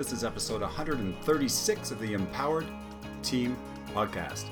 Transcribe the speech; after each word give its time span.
This 0.00 0.14
is 0.14 0.24
episode 0.24 0.62
136 0.62 1.90
of 1.90 2.00
the 2.00 2.14
Empowered 2.14 2.64
Team 3.22 3.54
Podcast. 3.92 4.46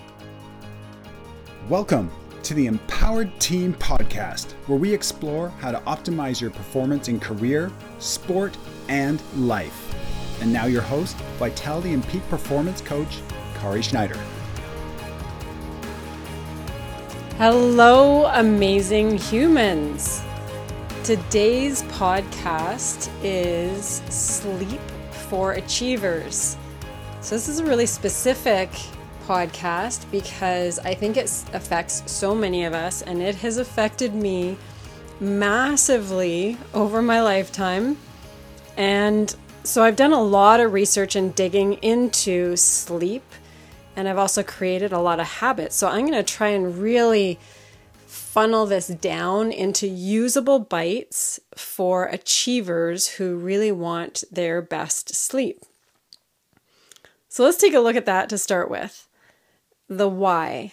Welcome 1.70 2.10
to 2.42 2.52
the 2.52 2.66
Empowered 2.66 3.32
Team 3.40 3.72
Podcast, 3.72 4.52
where 4.66 4.78
we 4.78 4.92
explore 4.92 5.48
how 5.48 5.70
to 5.70 5.78
optimize 5.86 6.38
your 6.38 6.50
performance 6.50 7.08
in 7.08 7.18
career, 7.18 7.72
sport, 7.98 8.58
and 8.90 9.22
life. 9.38 9.94
And 10.42 10.52
now, 10.52 10.66
your 10.66 10.82
host, 10.82 11.16
Vitality 11.38 11.94
and 11.94 12.06
Peak 12.08 12.28
Performance 12.28 12.82
Coach, 12.82 13.20
Kari 13.54 13.80
Schneider. 13.80 14.20
Hello, 17.38 18.26
amazing 18.34 19.16
humans. 19.16 20.20
Today's 21.04 21.84
podcast 21.84 23.08
is 23.22 24.02
Sleep 24.10 24.78
for 25.28 25.52
Achievers. 25.52 26.56
So, 27.20 27.34
this 27.34 27.48
is 27.48 27.60
a 27.60 27.64
really 27.64 27.86
specific 27.86 28.70
podcast 29.26 30.10
because 30.10 30.78
I 30.78 30.94
think 30.94 31.16
it 31.16 31.24
affects 31.52 32.02
so 32.10 32.34
many 32.34 32.64
of 32.64 32.74
us, 32.74 33.02
and 33.02 33.22
it 33.22 33.34
has 33.36 33.58
affected 33.58 34.14
me 34.14 34.56
massively 35.20 36.56
over 36.74 37.02
my 37.02 37.20
lifetime. 37.20 37.96
And 38.76 39.34
so, 39.64 39.82
I've 39.82 39.96
done 39.96 40.12
a 40.12 40.22
lot 40.22 40.60
of 40.60 40.72
research 40.72 41.16
and 41.16 41.34
digging 41.34 41.74
into 41.74 42.56
sleep 42.56 43.22
and 43.98 44.08
I've 44.08 44.16
also 44.16 44.44
created 44.44 44.92
a 44.92 45.00
lot 45.00 45.18
of 45.18 45.26
habits. 45.26 45.74
So 45.74 45.88
I'm 45.88 46.02
going 46.02 46.12
to 46.12 46.22
try 46.22 46.50
and 46.50 46.78
really 46.78 47.36
funnel 48.08 48.66
this 48.66 48.88
down 48.88 49.52
into 49.52 49.86
usable 49.86 50.58
bites 50.58 51.38
for 51.54 52.06
achievers 52.06 53.08
who 53.08 53.36
really 53.36 53.70
want 53.70 54.24
their 54.32 54.62
best 54.62 55.14
sleep. 55.14 55.62
So 57.28 57.44
let's 57.44 57.58
take 57.58 57.74
a 57.74 57.80
look 57.80 57.96
at 57.96 58.06
that 58.06 58.28
to 58.30 58.38
start 58.38 58.70
with. 58.70 59.08
The 59.88 60.08
why. 60.08 60.72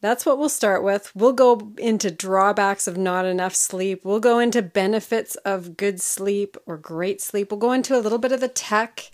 That's 0.00 0.24
what 0.24 0.38
we'll 0.38 0.48
start 0.48 0.84
with. 0.84 1.10
We'll 1.14 1.32
go 1.32 1.72
into 1.76 2.10
drawbacks 2.10 2.86
of 2.86 2.96
not 2.96 3.24
enough 3.24 3.54
sleep. 3.54 4.04
We'll 4.04 4.20
go 4.20 4.38
into 4.38 4.62
benefits 4.62 5.34
of 5.36 5.76
good 5.76 6.00
sleep 6.00 6.56
or 6.66 6.76
great 6.76 7.20
sleep. 7.20 7.50
We'll 7.50 7.58
go 7.58 7.72
into 7.72 7.96
a 7.96 8.00
little 8.00 8.18
bit 8.18 8.30
of 8.30 8.40
the 8.40 8.48
tech 8.48 9.10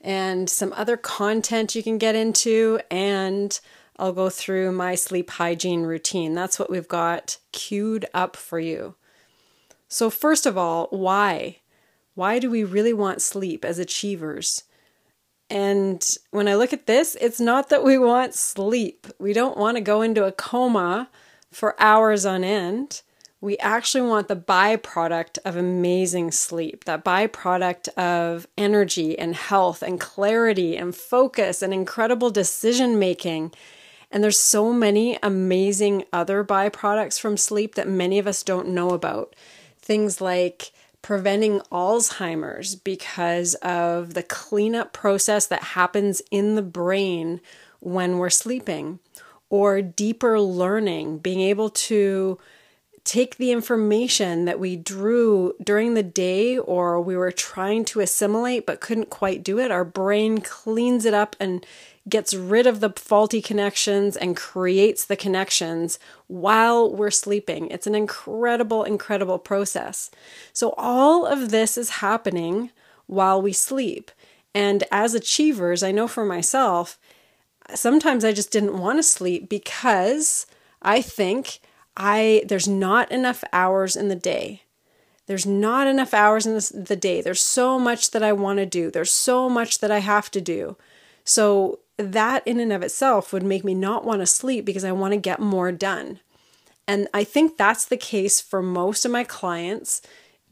and 0.00 0.48
some 0.48 0.72
other 0.72 0.96
content 0.96 1.74
you 1.74 1.82
can 1.82 1.98
get 1.98 2.16
into, 2.16 2.80
and 2.90 3.60
I'll 4.02 4.12
go 4.12 4.30
through 4.30 4.72
my 4.72 4.96
sleep 4.96 5.30
hygiene 5.30 5.82
routine. 5.82 6.34
That's 6.34 6.58
what 6.58 6.68
we've 6.68 6.88
got 6.88 7.38
queued 7.52 8.04
up 8.12 8.34
for 8.34 8.58
you. 8.58 8.96
So, 9.86 10.10
first 10.10 10.44
of 10.44 10.58
all, 10.58 10.88
why? 10.90 11.58
Why 12.16 12.40
do 12.40 12.50
we 12.50 12.64
really 12.64 12.92
want 12.92 13.22
sleep 13.22 13.64
as 13.64 13.78
achievers? 13.78 14.64
And 15.48 16.04
when 16.32 16.48
I 16.48 16.56
look 16.56 16.72
at 16.72 16.86
this, 16.86 17.16
it's 17.20 17.40
not 17.40 17.68
that 17.68 17.84
we 17.84 17.96
want 17.96 18.34
sleep. 18.34 19.06
We 19.20 19.32
don't 19.32 19.56
want 19.56 19.76
to 19.76 19.80
go 19.80 20.02
into 20.02 20.24
a 20.24 20.32
coma 20.32 21.08
for 21.52 21.80
hours 21.80 22.26
on 22.26 22.42
end 22.42 23.02
we 23.42 23.58
actually 23.58 24.08
want 24.08 24.28
the 24.28 24.36
byproduct 24.36 25.36
of 25.44 25.56
amazing 25.56 26.30
sleep, 26.30 26.84
that 26.84 27.04
byproduct 27.04 27.88
of 27.98 28.46
energy 28.56 29.18
and 29.18 29.34
health 29.34 29.82
and 29.82 29.98
clarity 29.98 30.76
and 30.76 30.94
focus 30.94 31.60
and 31.60 31.74
incredible 31.74 32.30
decision 32.30 33.00
making. 33.00 33.52
And 34.12 34.22
there's 34.22 34.38
so 34.38 34.72
many 34.72 35.18
amazing 35.22 36.04
other 36.12 36.44
byproducts 36.44 37.18
from 37.18 37.38
sleep 37.38 37.74
that 37.76 37.88
many 37.88 38.18
of 38.18 38.26
us 38.26 38.42
don't 38.42 38.68
know 38.68 38.90
about. 38.90 39.34
Things 39.80 40.20
like 40.20 40.70
preventing 41.00 41.60
Alzheimer's 41.72 42.76
because 42.76 43.54
of 43.56 44.14
the 44.14 44.22
cleanup 44.22 44.92
process 44.92 45.46
that 45.46 45.62
happens 45.62 46.20
in 46.30 46.54
the 46.54 46.62
brain 46.62 47.40
when 47.80 48.18
we're 48.18 48.30
sleeping, 48.30 49.00
or 49.50 49.82
deeper 49.82 50.38
learning, 50.38 51.18
being 51.18 51.40
able 51.40 51.70
to 51.70 52.38
take 53.04 53.36
the 53.36 53.50
information 53.50 54.44
that 54.44 54.60
we 54.60 54.76
drew 54.76 55.52
during 55.62 55.94
the 55.94 56.02
day 56.02 56.56
or 56.56 57.00
we 57.00 57.16
were 57.16 57.32
trying 57.32 57.84
to 57.84 57.98
assimilate 57.98 58.64
but 58.64 58.80
couldn't 58.80 59.10
quite 59.10 59.42
do 59.42 59.58
it, 59.58 59.72
our 59.72 59.84
brain 59.84 60.38
cleans 60.38 61.04
it 61.04 61.12
up 61.12 61.34
and 61.40 61.66
gets 62.08 62.34
rid 62.34 62.66
of 62.66 62.80
the 62.80 62.90
faulty 62.90 63.40
connections 63.40 64.16
and 64.16 64.36
creates 64.36 65.04
the 65.04 65.16
connections 65.16 65.98
while 66.26 66.92
we're 66.92 67.10
sleeping. 67.10 67.68
It's 67.68 67.86
an 67.86 67.94
incredible, 67.94 68.82
incredible 68.82 69.38
process. 69.38 70.10
So, 70.52 70.74
all 70.76 71.26
of 71.26 71.50
this 71.50 71.78
is 71.78 71.90
happening 71.90 72.70
while 73.06 73.40
we 73.40 73.52
sleep. 73.52 74.10
And 74.54 74.84
as 74.90 75.14
achievers, 75.14 75.82
I 75.82 75.92
know 75.92 76.08
for 76.08 76.24
myself, 76.24 76.98
sometimes 77.74 78.24
I 78.24 78.32
just 78.32 78.50
didn't 78.50 78.78
want 78.78 78.98
to 78.98 79.02
sleep 79.02 79.48
because 79.48 80.46
I 80.82 81.00
think 81.02 81.60
I 81.96 82.42
there's 82.46 82.68
not 82.68 83.10
enough 83.12 83.44
hours 83.52 83.96
in 83.96 84.08
the 84.08 84.16
day. 84.16 84.62
There's 85.26 85.46
not 85.46 85.86
enough 85.86 86.12
hours 86.12 86.46
in 86.46 86.54
the 86.84 86.96
day. 86.96 87.20
There's 87.20 87.40
so 87.40 87.78
much 87.78 88.10
that 88.10 88.22
I 88.22 88.32
want 88.32 88.58
to 88.58 88.66
do. 88.66 88.90
There's 88.90 89.12
so 89.12 89.48
much 89.48 89.78
that 89.78 89.90
I 89.90 89.98
have 89.98 90.30
to 90.32 90.40
do. 90.40 90.76
So 91.24 91.80
that 91.96 92.46
in 92.46 92.60
and 92.60 92.72
of 92.72 92.82
itself 92.82 93.32
would 93.32 93.42
make 93.42 93.64
me 93.64 93.74
not 93.74 94.04
want 94.04 94.20
to 94.20 94.26
sleep 94.26 94.64
because 94.64 94.84
I 94.84 94.92
want 94.92 95.12
to 95.12 95.18
get 95.18 95.40
more 95.40 95.72
done. 95.72 96.20
And 96.88 97.08
I 97.14 97.24
think 97.24 97.56
that's 97.56 97.84
the 97.84 97.96
case 97.96 98.40
for 98.40 98.62
most 98.62 99.04
of 99.04 99.12
my 99.12 99.24
clients 99.24 100.02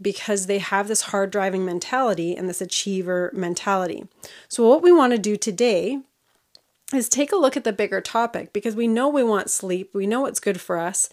because 0.00 0.46
they 0.46 0.58
have 0.58 0.88
this 0.88 1.02
hard 1.02 1.30
driving 1.30 1.64
mentality 1.64 2.34
and 2.34 2.48
this 2.48 2.60
achiever 2.60 3.30
mentality. 3.34 4.06
So, 4.48 4.66
what 4.66 4.82
we 4.82 4.92
want 4.92 5.12
to 5.12 5.18
do 5.18 5.36
today 5.36 6.00
is 6.94 7.08
take 7.08 7.32
a 7.32 7.36
look 7.36 7.56
at 7.56 7.64
the 7.64 7.72
bigger 7.72 8.00
topic 8.00 8.52
because 8.52 8.74
we 8.74 8.88
know 8.88 9.08
we 9.08 9.22
want 9.22 9.50
sleep, 9.50 9.90
we 9.94 10.06
know 10.06 10.26
it's 10.26 10.40
good 10.40 10.60
for 10.60 10.78
us, 10.78 11.08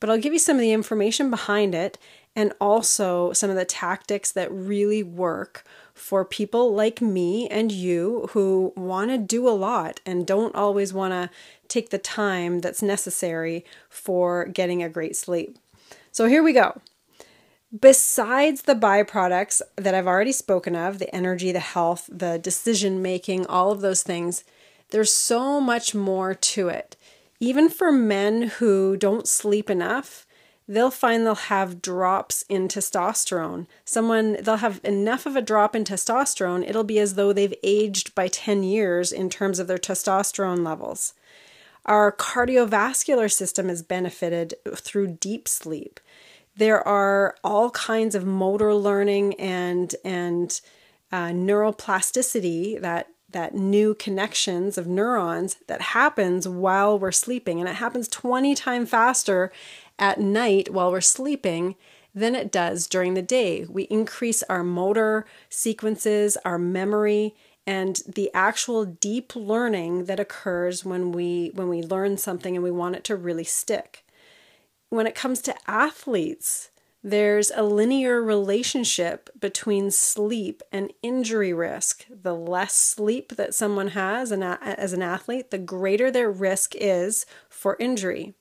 but 0.00 0.10
I'll 0.10 0.18
give 0.18 0.32
you 0.32 0.38
some 0.38 0.56
of 0.56 0.60
the 0.60 0.72
information 0.72 1.30
behind 1.30 1.74
it 1.74 1.98
and 2.34 2.52
also 2.60 3.32
some 3.32 3.50
of 3.50 3.56
the 3.56 3.64
tactics 3.64 4.32
that 4.32 4.50
really 4.50 5.02
work 5.02 5.64
for 5.94 6.24
people 6.24 6.74
like 6.74 7.00
me 7.00 7.48
and 7.48 7.70
you 7.70 8.28
who 8.32 8.72
want 8.76 9.10
to 9.10 9.18
do 9.18 9.48
a 9.48 9.50
lot 9.50 10.00
and 10.06 10.26
don't 10.26 10.54
always 10.54 10.92
want 10.92 11.12
to 11.12 11.30
take 11.68 11.90
the 11.90 11.98
time 11.98 12.60
that's 12.60 12.82
necessary 12.82 13.64
for 13.88 14.46
getting 14.46 14.82
a 14.82 14.88
great 14.88 15.16
sleep. 15.16 15.58
So 16.10 16.26
here 16.26 16.42
we 16.42 16.52
go. 16.52 16.80
Besides 17.78 18.62
the 18.62 18.74
byproducts 18.74 19.62
that 19.76 19.94
I've 19.94 20.06
already 20.06 20.32
spoken 20.32 20.76
of 20.76 20.98
the 20.98 21.14
energy, 21.14 21.52
the 21.52 21.60
health, 21.60 22.08
the 22.12 22.38
decision 22.38 23.00
making, 23.00 23.46
all 23.46 23.70
of 23.70 23.80
those 23.80 24.02
things 24.02 24.44
there's 24.92 25.12
so 25.12 25.58
much 25.58 25.94
more 25.94 26.34
to 26.34 26.68
it. 26.68 26.96
Even 27.40 27.70
for 27.70 27.90
men 27.90 28.42
who 28.42 28.94
don't 28.96 29.26
sleep 29.26 29.70
enough, 29.70 30.26
they'll 30.68 30.90
find 30.90 31.26
they'll 31.26 31.34
have 31.34 31.82
drops 31.82 32.44
in 32.48 32.68
testosterone. 32.68 33.66
Someone, 33.84 34.38
they'll 34.42 34.56
have 34.56 34.80
enough 34.84 35.26
of 35.26 35.36
a 35.36 35.42
drop 35.42 35.74
in 35.74 35.84
testosterone, 35.84 36.68
it'll 36.68 36.84
be 36.84 36.98
as 36.98 37.14
though 37.14 37.32
they've 37.32 37.54
aged 37.62 38.14
by 38.14 38.28
10 38.28 38.62
years 38.62 39.12
in 39.12 39.28
terms 39.28 39.58
of 39.58 39.66
their 39.66 39.78
testosterone 39.78 40.64
levels. 40.64 41.14
Our 41.84 42.12
cardiovascular 42.12 43.30
system 43.30 43.68
is 43.68 43.82
benefited 43.82 44.54
through 44.76 45.18
deep 45.20 45.48
sleep. 45.48 45.98
There 46.56 46.86
are 46.86 47.34
all 47.42 47.70
kinds 47.70 48.14
of 48.14 48.24
motor 48.24 48.74
learning 48.74 49.34
and, 49.34 49.94
and 50.04 50.60
uh, 51.10 51.28
neuroplasticity 51.28 52.80
that 52.80 53.08
that 53.32 53.54
new 53.54 53.94
connections 53.94 54.78
of 54.78 54.86
neurons 54.86 55.56
that 55.66 55.80
happens 55.80 56.46
while 56.46 56.98
we're 56.98 57.10
sleeping 57.12 57.60
and 57.60 57.68
it 57.68 57.76
happens 57.76 58.06
20 58.08 58.54
times 58.54 58.90
faster 58.90 59.50
at 60.02 60.18
night 60.18 60.74
while 60.74 60.90
we're 60.90 61.00
sleeping 61.00 61.76
than 62.12 62.34
it 62.34 62.50
does 62.50 62.88
during 62.88 63.14
the 63.14 63.22
day 63.22 63.64
we 63.70 63.84
increase 63.84 64.42
our 64.44 64.64
motor 64.64 65.24
sequences 65.48 66.36
our 66.44 66.58
memory 66.58 67.34
and 67.68 68.02
the 68.06 68.28
actual 68.34 68.84
deep 68.84 69.36
learning 69.36 70.06
that 70.06 70.18
occurs 70.18 70.84
when 70.84 71.12
we 71.12 71.52
when 71.54 71.68
we 71.68 71.80
learn 71.80 72.18
something 72.18 72.56
and 72.56 72.64
we 72.64 72.70
want 72.70 72.96
it 72.96 73.04
to 73.04 73.14
really 73.14 73.44
stick 73.44 74.04
when 74.90 75.06
it 75.06 75.14
comes 75.14 75.40
to 75.40 75.54
athletes 75.70 76.70
there's 77.04 77.50
a 77.54 77.62
linear 77.62 78.22
relationship 78.22 79.28
between 79.40 79.90
sleep 79.90 80.62
and 80.70 80.92
injury 81.02 81.52
risk. 81.52 82.06
The 82.08 82.32
less 82.32 82.74
sleep 82.74 83.34
that 83.34 83.56
someone 83.56 83.88
has 83.88 84.30
as 84.30 84.92
an 84.92 85.02
athlete, 85.02 85.50
the 85.50 85.58
greater 85.58 86.12
their 86.12 86.30
risk 86.30 86.76
is 86.76 87.26
for 87.48 87.76
injury. 87.80 88.34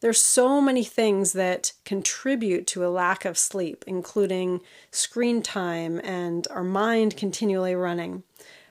There's 0.00 0.20
so 0.20 0.60
many 0.60 0.82
things 0.82 1.34
that 1.34 1.72
contribute 1.84 2.66
to 2.68 2.86
a 2.86 2.88
lack 2.88 3.24
of 3.24 3.36
sleep, 3.36 3.84
including 3.86 4.60
screen 4.90 5.42
time 5.42 6.00
and 6.02 6.48
our 6.50 6.64
mind 6.64 7.16
continually 7.16 7.74
running. 7.74 8.22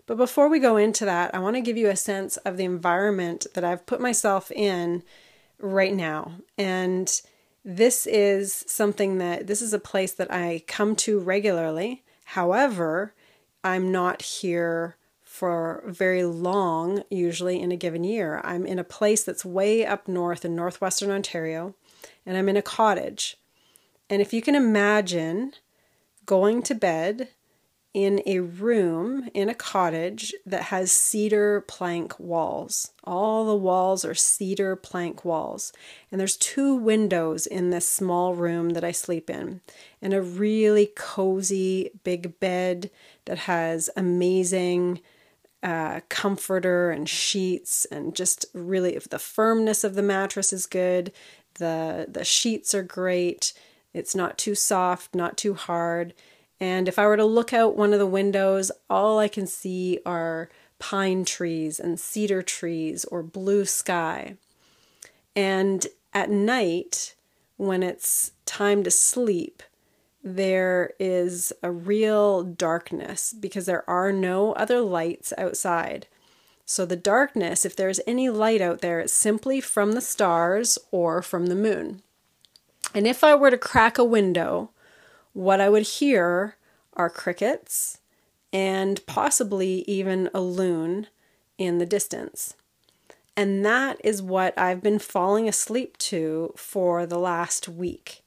But 0.07 0.17
before 0.17 0.49
we 0.49 0.59
go 0.59 0.75
into 0.75 1.05
that, 1.05 1.35
I 1.35 1.39
want 1.39 1.55
to 1.55 1.61
give 1.61 1.77
you 1.77 1.89
a 1.89 1.95
sense 1.95 2.37
of 2.37 2.57
the 2.57 2.65
environment 2.65 3.45
that 3.53 3.63
I've 3.63 3.85
put 3.85 4.01
myself 4.01 4.51
in 4.51 5.03
right 5.59 5.93
now. 5.93 6.33
And 6.57 7.21
this 7.63 8.07
is 8.07 8.65
something 8.67 9.19
that 9.19 9.45
this 9.45 9.61
is 9.61 9.71
a 9.71 9.79
place 9.79 10.13
that 10.13 10.31
I 10.33 10.63
come 10.65 10.95
to 10.97 11.19
regularly. 11.19 12.03
However, 12.25 13.13
I'm 13.63 13.91
not 13.91 14.23
here 14.23 14.95
for 15.29 15.83
very 15.85 16.23
long, 16.23 17.03
usually 17.11 17.61
in 17.61 17.71
a 17.71 17.77
given 17.77 18.03
year. 18.03 18.41
I'm 18.43 18.65
in 18.65 18.79
a 18.79 18.83
place 18.83 19.23
that's 19.23 19.45
way 19.45 19.85
up 19.85 20.07
north 20.07 20.43
in 20.43 20.55
northwestern 20.55 21.11
Ontario, 21.11 21.75
and 22.25 22.35
I'm 22.35 22.49
in 22.49 22.57
a 22.57 22.63
cottage. 22.63 23.37
And 24.09 24.23
if 24.23 24.33
you 24.33 24.41
can 24.41 24.55
imagine 24.55 25.53
going 26.25 26.63
to 26.63 26.73
bed 26.73 27.29
in 27.93 28.21
a 28.25 28.39
room 28.39 29.29
in 29.33 29.49
a 29.49 29.53
cottage 29.53 30.33
that 30.45 30.63
has 30.63 30.91
cedar 30.91 31.61
plank 31.61 32.19
walls. 32.19 32.91
All 33.03 33.45
the 33.45 33.55
walls 33.55 34.03
are 34.03 34.15
cedar 34.15 34.75
plank 34.75 35.23
walls. 35.23 35.73
And 36.11 36.19
there's 36.19 36.37
two 36.37 36.75
windows 36.75 37.47
in 37.47 37.69
this 37.69 37.87
small 37.87 38.35
room 38.35 38.71
that 38.71 38.83
I 38.83 38.91
sleep 38.91 39.29
in, 39.29 39.61
and 40.01 40.13
a 40.13 40.21
really 40.21 40.91
cozy 40.95 41.91
big 42.03 42.39
bed 42.39 42.89
that 43.25 43.39
has 43.39 43.89
amazing 43.95 45.01
uh, 45.61 46.01
comforter 46.09 46.91
and 46.91 47.07
sheets, 47.09 47.85
and 47.85 48.15
just 48.15 48.45
really, 48.53 48.95
if 48.95 49.09
the 49.09 49.19
firmness 49.19 49.83
of 49.83 49.95
the 49.95 50.03
mattress 50.03 50.53
is 50.53 50.65
good, 50.65 51.11
the 51.55 52.05
the 52.07 52.23
sheets 52.23 52.73
are 52.73 52.83
great. 52.83 53.53
It's 53.93 54.15
not 54.15 54.37
too 54.37 54.55
soft, 54.55 55.15
not 55.15 55.37
too 55.37 55.55
hard 55.55 56.13
and 56.59 56.87
if 56.87 56.99
I 56.99 57.07
were 57.07 57.17
to 57.17 57.25
look 57.25 57.53
out 57.53 57.77
one 57.77 57.93
of 57.93 57.99
the 57.99 58.05
windows, 58.05 58.71
all 58.89 59.19
I 59.19 59.27
can 59.27 59.47
see 59.47 59.99
are 60.05 60.49
pine 60.77 61.25
trees 61.25 61.79
and 61.79 61.99
cedar 61.99 62.41
trees 62.41 63.05
or 63.05 63.23
blue 63.23 63.65
sky. 63.65 64.35
And 65.35 65.87
at 66.13 66.29
night, 66.29 67.15
when 67.57 67.81
it's 67.81 68.31
time 68.45 68.83
to 68.83 68.91
sleep, 68.91 69.63
there 70.23 70.91
is 70.99 71.53
a 71.63 71.71
real 71.71 72.43
darkness 72.43 73.33
because 73.33 73.65
there 73.65 73.89
are 73.89 74.11
no 74.11 74.53
other 74.53 74.81
lights 74.81 75.33
outside. 75.37 76.07
So, 76.65 76.85
the 76.85 76.95
darkness, 76.95 77.65
if 77.65 77.75
there's 77.75 77.99
any 78.05 78.29
light 78.29 78.61
out 78.61 78.81
there, 78.81 78.99
it's 78.99 79.13
simply 79.13 79.59
from 79.59 79.93
the 79.93 80.01
stars 80.01 80.77
or 80.91 81.21
from 81.21 81.47
the 81.47 81.55
moon. 81.55 82.01
And 82.93 83.07
if 83.07 83.23
I 83.23 83.33
were 83.35 83.49
to 83.49 83.57
crack 83.57 83.97
a 83.97 84.03
window, 84.03 84.69
what 85.33 85.61
I 85.61 85.69
would 85.69 85.83
hear 85.83 86.57
are 86.93 87.09
crickets 87.09 87.99
and 88.51 89.05
possibly 89.05 89.83
even 89.87 90.29
a 90.33 90.41
loon 90.41 91.07
in 91.57 91.77
the 91.77 91.85
distance. 91.85 92.55
And 93.37 93.65
that 93.65 94.01
is 94.03 94.21
what 94.21 94.57
I've 94.57 94.81
been 94.81 94.99
falling 94.99 95.47
asleep 95.47 95.97
to 95.99 96.53
for 96.57 97.05
the 97.05 97.19
last 97.19 97.69
week. 97.69 98.23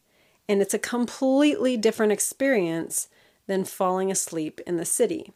And 0.48 0.60
it's 0.60 0.74
a 0.74 0.78
completely 0.78 1.76
different 1.76 2.12
experience 2.12 3.08
than 3.46 3.64
falling 3.64 4.10
asleep 4.10 4.60
in 4.66 4.76
the 4.76 4.84
city. 4.84 5.32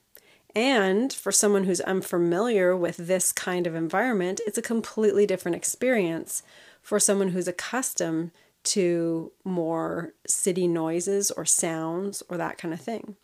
And 0.55 1.13
for 1.13 1.33
someone 1.33 1.65
who's 1.65 1.81
unfamiliar 1.83 2.75
with 2.77 2.97
this 2.97 3.31
kind 3.31 3.67
of 3.67 3.75
environment, 3.75 4.41
it's 4.47 4.59
a 4.59 4.63
completely 4.63 5.27
different 5.27 5.55
experience 5.55 6.43
for 6.81 6.99
someone 6.99 7.29
who's 7.29 7.49
accustomed 7.49 8.31
to 8.65 9.33
more 9.45 10.15
city 10.27 10.67
noises 10.67 11.31
or 11.31 11.45
sounds 11.45 12.23
or 12.29 12.37
that 12.37 12.59
kind 12.59 12.73
of 12.73 12.81
thing. 12.81 13.17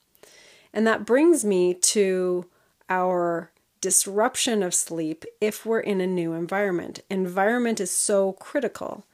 And 0.72 0.86
that 0.86 1.06
brings 1.06 1.44
me 1.44 1.74
to 1.74 2.46
our 2.88 3.50
disruption 3.80 4.62
of 4.62 4.74
sleep 4.74 5.24
if 5.40 5.66
we're 5.66 5.80
in 5.80 6.00
a 6.00 6.06
new 6.06 6.32
environment. 6.34 7.00
Environment 7.10 7.80
is 7.80 7.90
so 7.90 8.32
critical. 8.34 9.04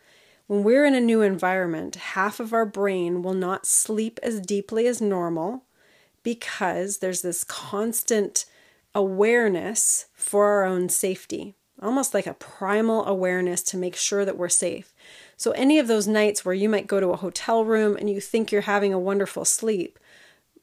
When 0.49 0.63
we're 0.63 0.87
in 0.87 0.95
a 0.95 1.01
new 1.01 1.21
environment, 1.21 1.95
half 1.97 2.41
of 2.41 2.55
our 2.55 2.65
brain 2.65 3.21
will 3.21 3.35
not 3.35 3.67
sleep 3.67 4.19
as 4.23 4.41
deeply 4.41 4.87
as 4.87 4.99
normal 4.99 5.65
because 6.23 6.99
there's 6.99 7.21
this 7.21 7.45
constant 7.45 8.47
awareness 8.95 10.07
for 10.15 10.47
our 10.47 10.65
own 10.65 10.89
safety, 10.89 11.55
almost 11.83 12.15
like 12.15 12.27
a 12.27 12.33
primal 12.33 13.05
awareness 13.05 13.63
to 13.65 13.77
make 13.77 13.95
sure 13.95 14.25
that 14.25 14.39
we're 14.39 14.49
safe. 14.49 14.95
So, 15.37 15.51
any 15.51 15.79
of 15.79 15.87
those 15.87 16.09
nights 16.09 16.47
where 16.47 16.55
you 16.55 16.71
might 16.71 16.87
go 16.87 16.99
to 16.99 17.11
a 17.11 17.17
hotel 17.17 17.63
room 17.63 17.99
and 17.99 18.09
you 18.09 18.19
think 18.19 18.51
you're 18.51 18.63
having 18.63 18.95
a 18.95 18.99
wonderful 18.99 19.45
sleep, 19.45 19.99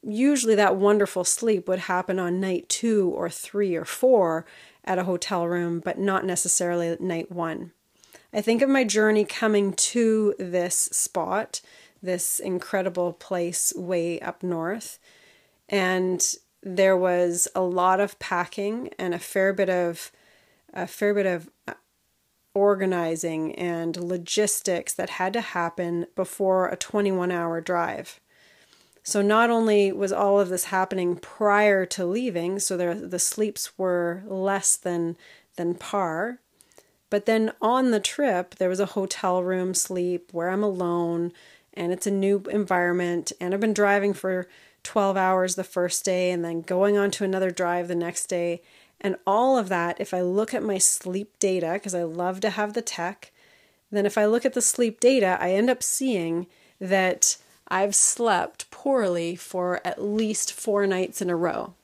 usually 0.01 0.55
that 0.55 0.77
wonderful 0.77 1.23
sleep 1.23 1.67
would 1.67 1.79
happen 1.79 2.17
on 2.17 2.41
night 2.41 2.69
two 2.69 3.11
or 3.15 3.29
three 3.29 3.75
or 3.75 3.85
four 3.85 4.47
at 4.83 4.97
a 4.97 5.03
hotel 5.03 5.47
room, 5.47 5.79
but 5.79 5.99
not 5.99 6.25
necessarily 6.25 6.97
night 6.99 7.31
one. 7.31 7.71
I 8.35 8.41
think 8.41 8.61
of 8.61 8.67
my 8.67 8.83
journey 8.83 9.23
coming 9.23 9.71
to 9.71 10.35
this 10.37 10.75
spot, 10.91 11.61
this 12.03 12.41
incredible 12.41 13.13
place 13.13 13.71
way 13.77 14.19
up 14.19 14.43
north, 14.43 14.99
and 15.69 16.21
there 16.61 16.97
was 16.97 17.47
a 17.55 17.61
lot 17.61 18.01
of 18.01 18.19
packing 18.19 18.89
and 18.99 19.13
a 19.13 19.19
fair 19.19 19.53
bit 19.53 19.69
of 19.69 20.11
a 20.73 20.85
fair 20.85 21.13
bit 21.13 21.25
of 21.25 21.49
uh, 21.65 21.75
organizing 22.53 23.55
and 23.55 23.95
logistics 23.95 24.93
that 24.93 25.11
had 25.11 25.31
to 25.31 25.39
happen 25.39 26.05
before 26.17 26.67
a 26.67 26.75
21 26.75 27.31
hour 27.31 27.61
drive. 27.61 28.19
So 29.01 29.21
not 29.21 29.49
only 29.49 29.93
was 29.93 30.11
all 30.11 30.41
of 30.41 30.49
this 30.49 30.65
happening 30.65 31.15
prior 31.15 31.85
to 31.85 32.05
leaving, 32.05 32.59
so 32.59 32.75
there, 32.75 32.95
the 32.95 33.19
sleeps 33.19 33.77
were 33.77 34.23
less 34.27 34.75
than 34.75 35.15
than 35.55 35.75
par, 35.75 36.41
but 37.15 37.27
then 37.27 37.53
on 37.61 37.91
the 37.91 37.99
trip 38.01 38.55
there 38.55 38.67
was 38.67 38.81
a 38.81 38.87
hotel 38.87 39.41
room 39.41 39.73
sleep 39.73 40.33
where 40.33 40.49
I'm 40.49 40.61
alone 40.63 41.31
and 41.73 41.93
it's 41.93 42.05
a 42.05 42.11
new 42.11 42.43
environment 42.51 43.31
and 43.39 43.53
I've 43.53 43.61
been 43.61 43.73
driving 43.73 44.13
for 44.13 44.49
12 44.83 45.15
hours 45.15 45.55
the 45.55 45.63
first 45.63 46.03
day 46.03 46.29
and 46.29 46.43
then 46.43 46.59
going 46.59 46.97
on 46.97 47.11
to 47.11 47.23
another 47.23 47.51
drive 47.51 47.87
the 47.87 47.95
next 47.95 48.25
day 48.25 48.61
and 48.99 49.15
all 49.25 49.57
of 49.57 49.69
that, 49.69 50.01
if 50.01 50.13
I 50.13 50.23
look 50.23 50.53
at 50.53 50.61
my 50.61 50.77
sleep 50.77 51.39
data, 51.39 51.71
because 51.75 51.95
I 51.95 52.03
love 52.03 52.41
to 52.41 52.49
have 52.49 52.73
the 52.73 52.81
tech, 52.81 53.31
then 53.89 54.05
if 54.05 54.17
I 54.17 54.25
look 54.25 54.43
at 54.43 54.53
the 54.53 54.61
sleep 54.61 54.99
data, 54.99 55.37
I 55.39 55.51
end 55.51 55.69
up 55.69 55.81
seeing 55.81 56.47
that 56.81 57.37
I've 57.69 57.95
slept 57.95 58.69
poorly 58.71 59.37
for 59.37 59.79
at 59.87 60.03
least 60.03 60.51
four 60.51 60.85
nights 60.85 61.21
in 61.21 61.29
a 61.29 61.35
row. 61.37 61.75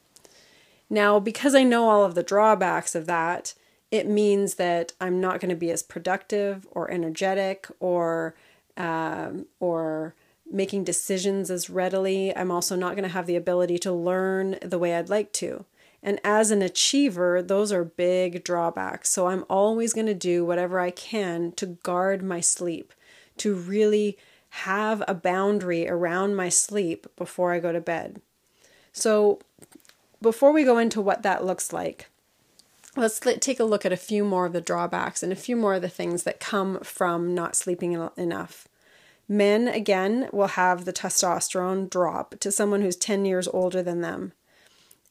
Now, 0.89 1.22
because 1.22 1.56
I 1.56 1.63
know 1.63 1.88
all 1.88 2.04
of 2.04 2.16
the 2.16 2.22
drawbacks 2.22 2.95
of 2.95 3.06
that, 3.06 3.54
it 3.92 4.08
means 4.08 4.56
that 4.56 4.94
I'm 5.00 5.20
not 5.20 5.40
going 5.40 5.50
to 5.50 5.56
be 5.56 5.70
as 5.70 5.84
productive 5.84 6.66
or 6.72 6.90
energetic 6.90 7.68
or 7.80 8.34
um, 8.78 9.46
or 9.60 10.16
making 10.50 10.84
decisions 10.84 11.52
as 11.52 11.70
readily. 11.70 12.36
I'm 12.36 12.52
also 12.52 12.76
not 12.76 12.96
going 12.96 13.04
to 13.04 13.14
have 13.14 13.28
the 13.28 13.36
ability 13.36 13.78
to 13.80 13.92
learn 13.92 14.58
the 14.62 14.80
way 14.80 14.96
I'd 14.96 15.10
like 15.10 15.32
to. 15.34 15.66
And 16.04 16.20
as 16.24 16.52
an 16.52 16.62
achiever, 16.62 17.42
those 17.42 17.72
are 17.72 17.84
big 17.84 18.44
drawbacks. 18.44 19.10
So 19.10 19.27
I'm 19.27 19.46
always 19.50 19.94
going 19.94 20.08
to 20.08 20.13
do 20.13 20.44
whatever 20.44 20.80
I 20.80 20.89
can 20.92 21.51
to 21.54 21.65
guard 21.68 22.24
my 22.24 22.39
sleep, 22.39 22.94
to 23.38 23.54
really 23.54 24.18
have 24.50 25.04
a 25.08 25.13
boundary 25.13 25.88
around 25.88 26.36
my 26.36 26.50
sleep 26.50 27.08
before 27.15 27.54
I 27.54 27.60
go 27.60 27.72
to 27.72 27.80
bed. 27.80 28.22
So 28.92 29.39
before 30.22 30.51
we 30.51 30.63
go 30.63 30.77
into 30.77 31.01
what 31.01 31.24
that 31.24 31.46
looks 31.46 31.72
like, 31.72 32.10
let's 32.95 33.19
take 33.19 33.60
a 33.60 33.65
look 33.65 33.86
at 33.86 33.93
a 33.93 33.98
few 33.98 34.24
more 34.24 34.45
of 34.45 34.53
the 34.53 34.62
drawbacks 34.62 35.24
and 35.24 35.31
a 35.31 35.36
few 35.38 35.55
more 35.55 35.75
of 35.75 35.81
the 35.81 35.89
things 35.89 36.24
that 36.24 36.39
come 36.39 36.79
from 36.79 37.33
not 37.33 37.55
sleeping 37.55 38.10
enough. 38.17 38.67
Men, 39.27 39.67
again, 39.67 40.27
will 40.33 40.48
have 40.48 40.83
the 40.86 40.93
testosterone 40.93 41.89
drop 41.89 42.39
to 42.39 42.51
someone 42.51 42.81
who's 42.81 42.98
10 42.98 43.25
years 43.25 43.48
older 43.48 43.81
than 43.81 44.01
them 44.01 44.33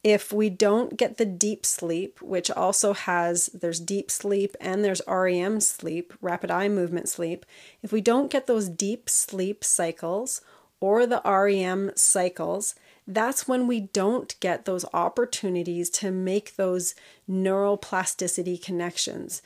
if 0.02 0.32
we 0.32 0.48
don't 0.48 0.96
get 0.96 1.18
the 1.18 1.26
deep 1.26 1.66
sleep, 1.66 2.22
which 2.22 2.50
also 2.50 2.94
has 2.94 3.46
there's 3.48 3.80
deep 3.80 4.10
sleep 4.10 4.56
and 4.60 4.82
there's 4.82 5.02
REM 5.06 5.60
sleep, 5.60 6.14
rapid 6.22 6.50
eye 6.50 6.68
movement 6.68 7.08
sleep, 7.08 7.44
if 7.82 7.92
we 7.92 8.00
don't 8.00 8.30
get 8.30 8.46
those 8.46 8.68
deep 8.68 9.10
sleep 9.10 9.62
cycles 9.62 10.40
or 10.80 11.06
the 11.06 11.20
REM 11.24 11.92
cycles, 11.96 12.74
that's 13.14 13.46
when 13.48 13.66
we 13.66 13.80
don't 13.80 14.38
get 14.40 14.64
those 14.64 14.84
opportunities 14.92 15.90
to 15.90 16.10
make 16.10 16.56
those 16.56 16.94
neuroplasticity 17.28 18.62
connections 18.62 19.42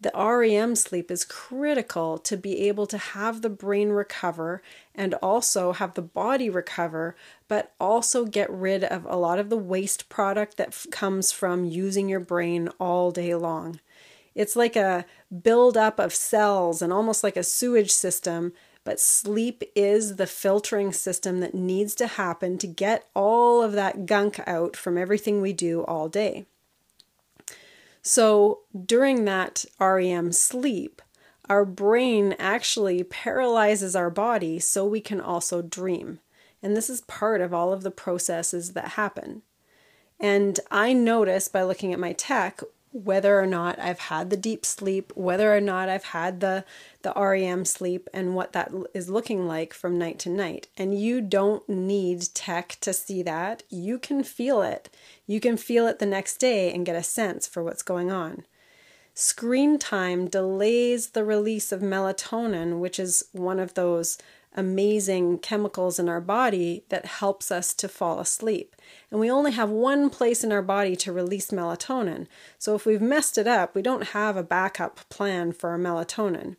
the 0.00 0.12
REM 0.14 0.76
sleep 0.76 1.10
is 1.10 1.24
critical 1.24 2.18
to 2.18 2.36
be 2.36 2.68
able 2.68 2.86
to 2.86 2.98
have 2.98 3.42
the 3.42 3.50
brain 3.50 3.88
recover 3.88 4.62
and 4.94 5.14
also 5.14 5.72
have 5.72 5.94
the 5.94 6.02
body 6.02 6.48
recover, 6.48 7.16
but 7.48 7.72
also 7.80 8.24
get 8.24 8.48
rid 8.50 8.84
of 8.84 9.04
a 9.06 9.16
lot 9.16 9.40
of 9.40 9.50
the 9.50 9.56
waste 9.56 10.08
product 10.08 10.56
that 10.56 10.68
f- 10.68 10.86
comes 10.92 11.32
from 11.32 11.64
using 11.64 12.08
your 12.08 12.20
brain 12.20 12.68
all 12.78 13.10
day 13.10 13.34
long. 13.34 13.80
It's 14.36 14.54
like 14.54 14.76
a 14.76 15.04
buildup 15.42 15.98
of 15.98 16.14
cells 16.14 16.80
and 16.80 16.92
almost 16.92 17.24
like 17.24 17.36
a 17.36 17.42
sewage 17.42 17.90
system, 17.90 18.52
but 18.88 18.98
sleep 18.98 19.62
is 19.74 20.16
the 20.16 20.26
filtering 20.26 20.94
system 20.94 21.40
that 21.40 21.52
needs 21.52 21.94
to 21.94 22.06
happen 22.06 22.56
to 22.56 22.66
get 22.66 23.06
all 23.12 23.62
of 23.62 23.72
that 23.72 24.06
gunk 24.06 24.40
out 24.46 24.74
from 24.76 24.96
everything 24.96 25.42
we 25.42 25.52
do 25.52 25.84
all 25.84 26.08
day. 26.08 26.46
So 28.00 28.60
during 28.86 29.26
that 29.26 29.66
REM 29.78 30.32
sleep, 30.32 31.02
our 31.50 31.66
brain 31.66 32.34
actually 32.38 33.04
paralyzes 33.04 33.94
our 33.94 34.08
body 34.08 34.58
so 34.58 34.86
we 34.86 35.02
can 35.02 35.20
also 35.20 35.60
dream. 35.60 36.20
And 36.62 36.74
this 36.74 36.88
is 36.88 37.02
part 37.02 37.42
of 37.42 37.52
all 37.52 37.74
of 37.74 37.82
the 37.82 37.90
processes 37.90 38.72
that 38.72 38.92
happen. 38.92 39.42
And 40.18 40.58
I 40.70 40.94
notice 40.94 41.46
by 41.48 41.62
looking 41.62 41.92
at 41.92 42.00
my 42.00 42.14
tech 42.14 42.62
whether 42.92 43.38
or 43.38 43.46
not 43.46 43.78
I've 43.78 43.98
had 43.98 44.30
the 44.30 44.36
deep 44.36 44.64
sleep, 44.64 45.12
whether 45.14 45.54
or 45.54 45.60
not 45.60 45.88
I've 45.88 46.04
had 46.04 46.40
the 46.40 46.64
the 47.02 47.12
REM 47.14 47.64
sleep 47.64 48.08
and 48.12 48.34
what 48.34 48.52
that 48.52 48.72
is 48.94 49.08
looking 49.08 49.46
like 49.46 49.72
from 49.72 49.98
night 49.98 50.18
to 50.20 50.30
night. 50.30 50.68
And 50.76 50.98
you 50.98 51.20
don't 51.20 51.68
need 51.68 52.34
tech 52.34 52.78
to 52.80 52.92
see 52.92 53.22
that. 53.22 53.62
You 53.68 53.98
can 53.98 54.24
feel 54.24 54.62
it. 54.62 54.88
You 55.26 55.40
can 55.40 55.56
feel 55.56 55.86
it 55.86 55.98
the 55.98 56.06
next 56.06 56.38
day 56.38 56.72
and 56.72 56.86
get 56.86 56.96
a 56.96 57.02
sense 57.02 57.46
for 57.46 57.62
what's 57.62 57.82
going 57.82 58.10
on. 58.10 58.44
Screen 59.14 59.78
time 59.78 60.28
delays 60.28 61.08
the 61.10 61.24
release 61.24 61.72
of 61.72 61.80
melatonin, 61.80 62.78
which 62.78 63.00
is 63.00 63.24
one 63.32 63.58
of 63.58 63.74
those 63.74 64.16
amazing 64.58 65.38
chemicals 65.38 66.00
in 66.00 66.08
our 66.08 66.20
body 66.20 66.82
that 66.88 67.06
helps 67.06 67.52
us 67.52 67.72
to 67.72 67.88
fall 67.88 68.18
asleep. 68.18 68.74
And 69.08 69.20
we 69.20 69.30
only 69.30 69.52
have 69.52 69.70
one 69.70 70.10
place 70.10 70.42
in 70.42 70.50
our 70.50 70.62
body 70.62 70.96
to 70.96 71.12
release 71.12 71.52
melatonin. 71.52 72.26
So 72.58 72.74
if 72.74 72.84
we've 72.84 73.00
messed 73.00 73.38
it 73.38 73.46
up, 73.46 73.74
we 73.74 73.82
don't 73.82 74.08
have 74.08 74.36
a 74.36 74.42
backup 74.42 75.08
plan 75.08 75.52
for 75.52 75.70
our 75.70 75.78
melatonin. 75.78 76.56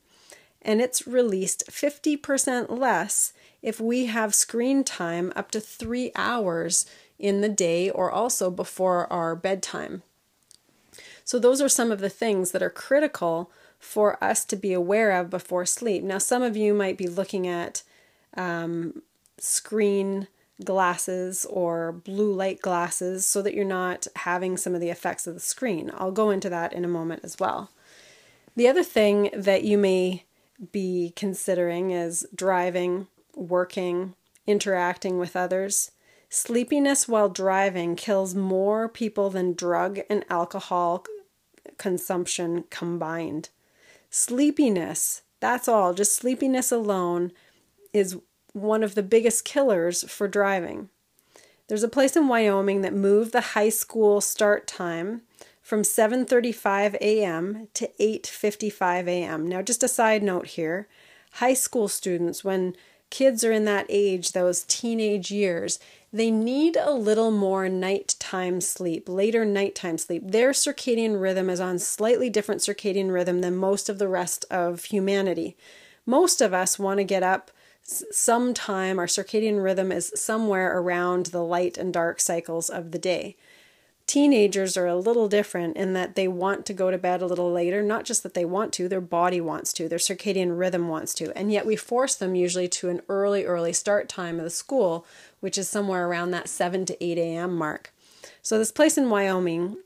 And 0.62 0.82
it's 0.82 1.06
released 1.06 1.66
50% 1.70 2.70
less 2.70 3.34
if 3.62 3.82
we 3.82 4.06
have 4.06 4.34
screen 4.34 4.86
time 4.86 5.34
up 5.36 5.52
to 5.52 5.60
three 5.60 6.12
hours 6.16 6.86
in 7.18 7.42
the 7.42 7.50
day 7.50 7.90
or 7.90 8.10
also 8.10 8.50
before 8.50 9.12
our 9.12 9.36
bedtime. 9.36 10.04
So, 11.26 11.38
those 11.38 11.62
are 11.62 11.70
some 11.70 11.92
of 11.92 12.00
the 12.00 12.10
things 12.10 12.52
that 12.52 12.64
are 12.64 12.70
critical 12.70 13.52
for 13.78 14.22
us 14.24 14.44
to 14.46 14.56
be 14.56 14.74
aware 14.74 15.12
of 15.12 15.30
before 15.30 15.66
sleep. 15.66 16.04
Now, 16.04 16.18
some 16.18 16.42
of 16.42 16.58
you 16.58 16.74
might 16.74 16.98
be 16.98 17.08
looking 17.08 17.48
at 17.48 17.84
um, 18.36 19.02
screen 19.38 20.28
glasses 20.64 21.46
or 21.46 21.92
blue 21.92 22.34
light 22.34 22.62
glasses 22.62 23.26
so 23.26 23.42
that 23.42 23.54
you're 23.54 23.66
not 23.66 24.08
having 24.18 24.58
some 24.58 24.76
of 24.76 24.82
the 24.82 24.90
effects 24.90 25.26
of 25.26 25.34
the 25.34 25.40
screen. 25.40 25.92
I'll 25.96 26.12
go 26.12 26.30
into 26.30 26.50
that 26.50 26.74
in 26.74 26.84
a 26.84 26.90
moment 26.90 27.22
as 27.24 27.40
well. 27.40 27.72
The 28.56 28.68
other 28.68 28.84
thing 28.84 29.30
that 29.34 29.64
you 29.64 29.78
may 29.78 30.26
be 30.72 31.14
considering 31.16 31.92
is 31.92 32.28
driving, 32.36 33.08
working, 33.34 34.16
interacting 34.46 35.18
with 35.18 35.36
others. 35.36 35.92
Sleepiness 36.30 37.08
while 37.08 37.30
driving 37.30 37.96
kills 37.96 38.36
more 38.36 38.90
people 38.90 39.30
than 39.30 39.54
drug 39.54 40.00
and 40.10 40.26
alcohol 40.30 41.06
consumption 41.78 42.66
combined. 42.70 43.50
Sleepiness, 44.10 45.22
that's 45.40 45.68
all, 45.68 45.94
just 45.94 46.16
sleepiness 46.16 46.72
alone 46.72 47.32
is 47.94 48.18
one 48.54 48.84
of 48.84 48.96
the 48.96 49.04
biggest 49.04 49.46
killers 49.46 50.04
for 50.10 50.28
driving. 50.28 50.90
There's 51.68 51.84
a 51.84 51.88
place 51.88 52.16
in 52.16 52.28
Wyoming 52.28 52.82
that 52.82 52.94
moved 52.94 53.32
the 53.32 53.42
high 53.42 53.70
school 53.70 54.22
start 54.22 54.66
time 54.68 55.22
from 55.62 55.84
7:35 55.84 56.96
a.m. 56.96 57.68
to 57.76 57.90
8:55 58.00 59.08
a.m. 59.08 59.48
Now 59.48 59.62
just 59.62 59.84
a 59.84 59.88
side 59.88 60.24
note 60.24 60.48
here, 60.48 60.88
high 61.34 61.54
school 61.54 61.88
students 61.88 62.44
when 62.44 62.76
kids 63.12 63.44
are 63.44 63.52
in 63.52 63.66
that 63.66 63.86
age, 63.90 64.32
those 64.32 64.64
teenage 64.64 65.32
years, 65.32 65.80
they 66.12 66.32
need 66.32 66.76
a 66.76 66.92
little 66.92 67.32
more 67.32 67.70
nighttime 67.70 68.62
sleep, 68.62 69.08
later 69.08 69.46
nighttime 69.46 69.98
sleep. 69.98 70.24
Their 70.26 70.52
circadian 70.52 71.22
rhythm 71.22 71.50
is 71.50 71.60
on 71.60 71.78
slightly 71.78 72.30
different 72.30 72.62
circadian 72.62 73.12
rhythm 73.12 73.42
than 73.42 73.56
most 73.56 73.90
of 73.90 74.00
the 74.00 74.08
rest 74.08 74.46
of 74.50 74.86
humanity. 74.86 75.56
Most 76.06 76.42
of 76.42 76.54
us 76.54 76.80
want 76.80 76.98
to 76.98 77.04
get 77.04 77.22
up 77.22 77.52
sometime, 77.90 79.00
our 79.00 79.06
circadian 79.06 79.64
rhythm 79.64 79.92
is 79.92 80.12
somewhere 80.16 80.78
around 80.78 81.28
the 81.28 81.44
light 81.44 81.78
and 81.78 81.94
dark 81.94 82.20
cycles 82.20 82.70
of 82.70 82.92
the 82.92 83.00
day. 83.00 83.36
Teenagers 84.06 84.76
are 84.76 84.88
a 84.88 84.96
little 84.96 85.28
different 85.28 85.78
in 85.78 85.94
that 85.94 86.16
they 86.16 86.28
want 86.28 86.66
to 86.66 86.74
go 86.74 86.90
to 86.90 86.98
bed 86.98 87.22
a 87.22 87.28
little 87.28 87.52
later, 87.52 87.84
not 87.84 88.06
just 88.06 88.24
that 88.24 88.34
they 88.34 88.46
want 88.46 88.74
to, 88.74 88.88
their 88.88 89.02
body 89.02 89.40
wants 89.40 89.72
to, 89.74 89.88
their 89.88 90.00
circadian 90.00 90.58
rhythm 90.58 90.88
wants 90.88 91.14
to, 91.16 91.36
and 91.38 91.52
yet 91.52 91.66
we 91.66 91.76
force 91.76 92.16
them 92.16 92.34
usually 92.34 92.68
to 92.68 92.90
an 92.90 93.02
early, 93.08 93.46
early 93.46 93.74
start 93.74 94.10
time 94.10 94.38
of 94.40 94.44
the 94.44 94.50
school, 94.50 95.06
which 95.42 95.58
is 95.58 95.70
somewhere 95.70 96.08
around 96.08 96.32
that 96.32 96.50
7 96.50 96.86
to 96.86 97.04
8 97.04 97.18
a.m. 97.18 97.56
mark. 97.56 97.94
So, 98.42 98.58
this 98.58 98.72
place 98.72 98.98
in 98.98 99.10
Wyoming 99.10 99.78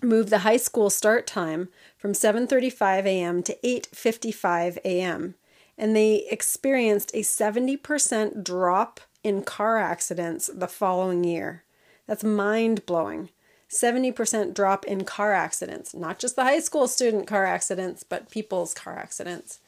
moved 0.00 0.30
the 0.30 0.38
high 0.38 0.56
school 0.56 0.88
start 0.88 1.26
time 1.26 1.68
from 1.98 2.12
7:35 2.12 3.04
a.m. 3.04 3.42
to 3.42 3.56
8:55 3.64 4.78
a.m 4.84 5.34
and 5.80 5.96
they 5.96 6.26
experienced 6.30 7.10
a 7.14 7.22
70% 7.22 8.44
drop 8.44 9.00
in 9.24 9.42
car 9.42 9.78
accidents 9.78 10.50
the 10.54 10.68
following 10.68 11.24
year. 11.24 11.64
That's 12.06 12.22
mind 12.22 12.84
blowing. 12.84 13.30
70% 13.70 14.52
drop 14.52 14.84
in 14.84 15.04
car 15.04 15.32
accidents, 15.32 15.94
not 15.94 16.18
just 16.18 16.36
the 16.36 16.44
high 16.44 16.60
school 16.60 16.86
student 16.86 17.26
car 17.26 17.46
accidents, 17.46 18.02
but 18.02 18.30
people's 18.30 18.74
car 18.74 18.98
accidents. 18.98 19.60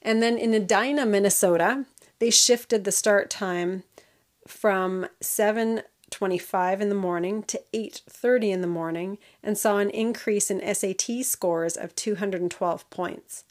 And 0.00 0.22
then 0.22 0.38
in 0.38 0.54
Edina, 0.54 1.04
Minnesota, 1.04 1.84
they 2.18 2.30
shifted 2.30 2.84
the 2.84 2.92
start 2.92 3.28
time 3.28 3.82
from 4.48 5.06
7:25 5.20 6.80
in 6.80 6.88
the 6.88 6.94
morning 6.94 7.42
to 7.42 7.60
8:30 7.74 8.52
in 8.52 8.62
the 8.62 8.66
morning 8.66 9.18
and 9.42 9.58
saw 9.58 9.76
an 9.76 9.90
increase 9.90 10.50
in 10.50 10.62
SAT 10.62 11.22
scores 11.22 11.76
of 11.76 11.94
212 11.94 12.88
points. 12.88 13.44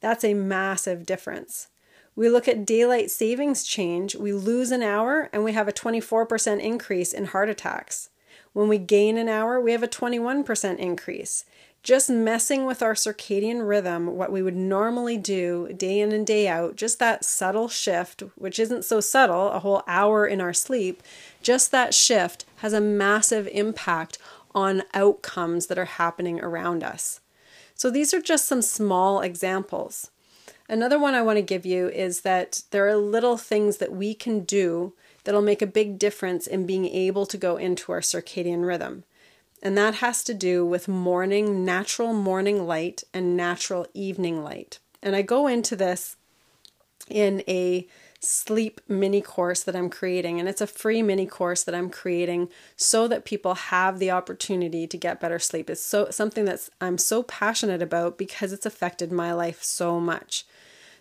That's 0.00 0.24
a 0.24 0.34
massive 0.34 1.06
difference. 1.06 1.68
We 2.14 2.28
look 2.30 2.48
at 2.48 2.64
daylight 2.64 3.10
savings 3.10 3.62
change, 3.62 4.16
we 4.16 4.32
lose 4.32 4.70
an 4.70 4.82
hour 4.82 5.28
and 5.32 5.44
we 5.44 5.52
have 5.52 5.68
a 5.68 5.72
24% 5.72 6.60
increase 6.60 7.12
in 7.12 7.26
heart 7.26 7.50
attacks. 7.50 8.08
When 8.54 8.68
we 8.68 8.78
gain 8.78 9.18
an 9.18 9.28
hour, 9.28 9.60
we 9.60 9.72
have 9.72 9.82
a 9.82 9.88
21% 9.88 10.78
increase. 10.78 11.44
Just 11.82 12.08
messing 12.08 12.64
with 12.64 12.82
our 12.82 12.94
circadian 12.94 13.68
rhythm, 13.68 14.16
what 14.16 14.32
we 14.32 14.42
would 14.42 14.56
normally 14.56 15.18
do 15.18 15.72
day 15.76 16.00
in 16.00 16.10
and 16.10 16.26
day 16.26 16.48
out, 16.48 16.74
just 16.74 16.98
that 16.98 17.24
subtle 17.24 17.68
shift, 17.68 18.22
which 18.34 18.58
isn't 18.58 18.84
so 18.84 18.98
subtle, 18.98 19.50
a 19.50 19.60
whole 19.60 19.82
hour 19.86 20.26
in 20.26 20.40
our 20.40 20.54
sleep, 20.54 21.02
just 21.42 21.70
that 21.70 21.94
shift 21.94 22.46
has 22.56 22.72
a 22.72 22.80
massive 22.80 23.46
impact 23.52 24.18
on 24.54 24.82
outcomes 24.94 25.66
that 25.66 25.78
are 25.78 25.84
happening 25.84 26.40
around 26.40 26.82
us. 26.82 27.20
So 27.76 27.90
these 27.90 28.12
are 28.14 28.20
just 28.20 28.48
some 28.48 28.62
small 28.62 29.20
examples. 29.20 30.10
Another 30.68 30.98
one 30.98 31.14
I 31.14 31.22
want 31.22 31.36
to 31.36 31.42
give 31.42 31.64
you 31.64 31.88
is 31.90 32.22
that 32.22 32.62
there 32.70 32.88
are 32.88 32.96
little 32.96 33.36
things 33.36 33.76
that 33.76 33.92
we 33.92 34.14
can 34.14 34.40
do 34.40 34.94
that'll 35.22 35.42
make 35.42 35.62
a 35.62 35.66
big 35.66 35.98
difference 35.98 36.46
in 36.46 36.66
being 36.66 36.86
able 36.86 37.26
to 37.26 37.36
go 37.36 37.56
into 37.56 37.92
our 37.92 38.00
circadian 38.00 38.66
rhythm. 38.66 39.04
And 39.62 39.76
that 39.76 39.96
has 39.96 40.24
to 40.24 40.34
do 40.34 40.64
with 40.64 40.88
morning, 40.88 41.64
natural 41.64 42.12
morning 42.12 42.66
light 42.66 43.04
and 43.12 43.36
natural 43.36 43.86
evening 43.94 44.42
light. 44.42 44.78
And 45.02 45.14
I 45.14 45.22
go 45.22 45.46
into 45.46 45.76
this 45.76 46.16
in 47.08 47.42
a 47.46 47.86
sleep 48.26 48.80
mini 48.88 49.20
course 49.20 49.62
that 49.62 49.76
I'm 49.76 49.88
creating. 49.88 50.38
And 50.40 50.48
it's 50.48 50.60
a 50.60 50.66
free 50.66 51.02
mini 51.02 51.26
course 51.26 51.64
that 51.64 51.74
I'm 51.74 51.90
creating 51.90 52.48
so 52.76 53.08
that 53.08 53.24
people 53.24 53.54
have 53.54 53.98
the 53.98 54.10
opportunity 54.10 54.86
to 54.86 54.96
get 54.96 55.20
better 55.20 55.38
sleep. 55.38 55.70
It's 55.70 55.82
so 55.82 56.10
something 56.10 56.44
that's 56.44 56.70
I'm 56.80 56.98
so 56.98 57.22
passionate 57.22 57.82
about 57.82 58.18
because 58.18 58.52
it's 58.52 58.66
affected 58.66 59.12
my 59.12 59.32
life 59.32 59.62
so 59.62 60.00
much. 60.00 60.44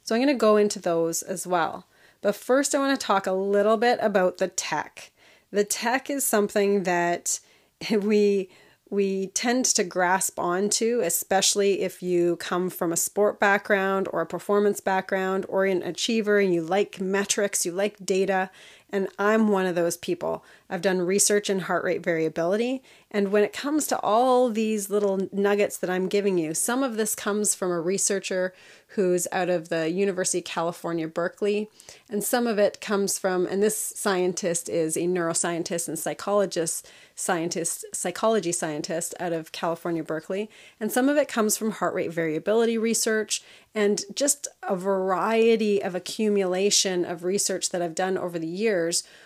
So 0.03 0.15
I'm 0.15 0.21
going 0.21 0.35
to 0.35 0.39
go 0.39 0.57
into 0.57 0.79
those 0.79 1.21
as 1.21 1.47
well. 1.47 1.87
But 2.21 2.35
first 2.35 2.73
I 2.73 2.79
want 2.79 2.99
to 2.99 3.05
talk 3.05 3.27
a 3.27 3.31
little 3.33 3.77
bit 3.77 3.99
about 4.01 4.37
the 4.37 4.47
tech. 4.47 5.11
The 5.51 5.63
tech 5.63 6.09
is 6.09 6.23
something 6.23 6.83
that 6.83 7.39
we 7.91 8.49
we 8.95 9.27
tend 9.27 9.65
to 9.65 9.83
grasp 9.83 10.39
onto, 10.39 11.01
especially 11.03 11.81
if 11.81 12.01
you 12.01 12.37
come 12.37 12.69
from 12.69 12.93
a 12.93 12.97
sport 12.97 13.39
background 13.39 14.07
or 14.11 14.21
a 14.21 14.25
performance 14.25 14.79
background 14.79 15.45
or 15.49 15.65
an 15.65 15.83
achiever 15.83 16.39
and 16.39 16.53
you 16.53 16.61
like 16.61 17.01
metrics, 17.01 17.65
you 17.65 17.73
like 17.73 18.03
data. 18.03 18.49
And 18.91 19.07
I'm 19.17 19.49
one 19.49 19.65
of 19.65 19.75
those 19.75 19.97
people. 19.97 20.43
I've 20.69 20.81
done 20.81 20.99
research 20.99 21.49
in 21.49 21.59
heart 21.59 21.83
rate 21.83 22.03
variability. 22.03 22.81
And 23.11 23.31
when 23.31 23.43
it 23.43 23.53
comes 23.53 23.87
to 23.87 23.99
all 23.99 24.49
these 24.49 24.89
little 24.89 25.27
nuggets 25.31 25.77
that 25.77 25.89
I'm 25.89 26.07
giving 26.07 26.37
you, 26.37 26.53
some 26.53 26.83
of 26.83 26.95
this 26.95 27.15
comes 27.15 27.55
from 27.55 27.71
a 27.71 27.81
researcher 27.81 28.53
who's 28.89 29.27
out 29.31 29.49
of 29.49 29.69
the 29.69 29.89
University 29.89 30.39
of 30.39 30.45
California, 30.45 31.07
Berkeley. 31.07 31.69
And 32.09 32.23
some 32.23 32.47
of 32.47 32.57
it 32.57 32.79
comes 32.79 33.19
from, 33.19 33.45
and 33.45 33.61
this 33.61 33.77
scientist 33.77 34.69
is 34.69 34.95
a 34.95 35.01
neuroscientist 35.01 35.87
and 35.87 35.99
psychologist, 35.99 36.89
scientist, 37.15 37.85
psychology 37.93 38.51
scientist 38.51 39.13
out 39.19 39.33
of 39.33 39.51
California, 39.51 40.03
Berkeley. 40.03 40.49
And 40.79 40.91
some 40.91 41.09
of 41.09 41.17
it 41.17 41.27
comes 41.27 41.57
from 41.57 41.71
heart 41.71 41.93
rate 41.93 42.11
variability 42.11 42.77
research 42.77 43.43
and 43.73 44.03
just 44.13 44.47
a 44.63 44.75
variety 44.75 45.83
of 45.83 45.95
accumulation 45.95 47.03
of 47.03 47.23
research 47.23 47.69
that 47.69 47.81
I've 47.81 47.95
done 47.95 48.17
over 48.17 48.39
the 48.39 48.47
years 48.47 48.74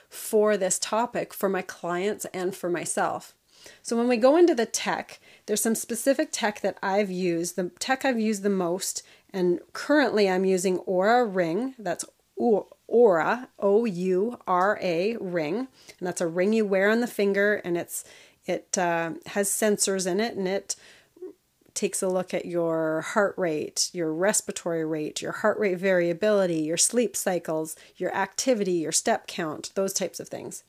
for 0.09 0.57
this 0.57 0.79
topic 0.79 1.33
for 1.33 1.49
my 1.49 1.61
clients 1.61 2.25
and 2.33 2.55
for 2.55 2.69
myself. 2.69 3.33
So 3.81 3.97
when 3.97 4.07
we 4.07 4.17
go 4.17 4.37
into 4.37 4.55
the 4.55 4.65
tech, 4.65 5.19
there's 5.45 5.61
some 5.61 5.75
specific 5.75 6.29
tech 6.31 6.61
that 6.61 6.77
I've 6.81 7.11
used. 7.11 7.55
The 7.55 7.71
tech 7.79 8.05
I've 8.05 8.19
used 8.19 8.43
the 8.43 8.49
most 8.49 9.03
and 9.31 9.59
currently 9.73 10.29
I'm 10.29 10.45
using 10.45 10.79
Oura 10.79 11.27
Ring. 11.29 11.75
That's 11.77 12.05
Oura, 12.39 13.47
O 13.59 13.85
U 13.85 14.39
R 14.47 14.79
A 14.81 15.17
ring, 15.17 15.67
and 15.99 16.07
that's 16.07 16.21
a 16.21 16.27
ring 16.27 16.53
you 16.53 16.65
wear 16.65 16.89
on 16.89 17.01
the 17.01 17.07
finger, 17.07 17.55
and 17.65 17.77
it's 17.77 18.03
it 18.45 18.77
uh, 18.77 19.11
has 19.27 19.49
sensors 19.49 20.07
in 20.07 20.19
it, 20.19 20.35
and 20.35 20.47
it 20.47 20.75
takes 21.79 22.01
a 22.01 22.09
look 22.09 22.33
at 22.33 22.43
your 22.43 23.00
heart 23.00 23.33
rate, 23.38 23.89
your 23.93 24.13
respiratory 24.13 24.83
rate, 24.83 25.21
your 25.21 25.31
heart 25.31 25.57
rate 25.57 25.77
variability, 25.77 26.57
your 26.57 26.75
sleep 26.75 27.15
cycles, 27.15 27.77
your 27.95 28.13
activity, 28.13 28.74
your 28.74 28.91
step 28.91 29.27
count, 29.27 29.71
those 29.75 29.93
types 29.93 30.19
of 30.19 30.27
things. 30.27 30.65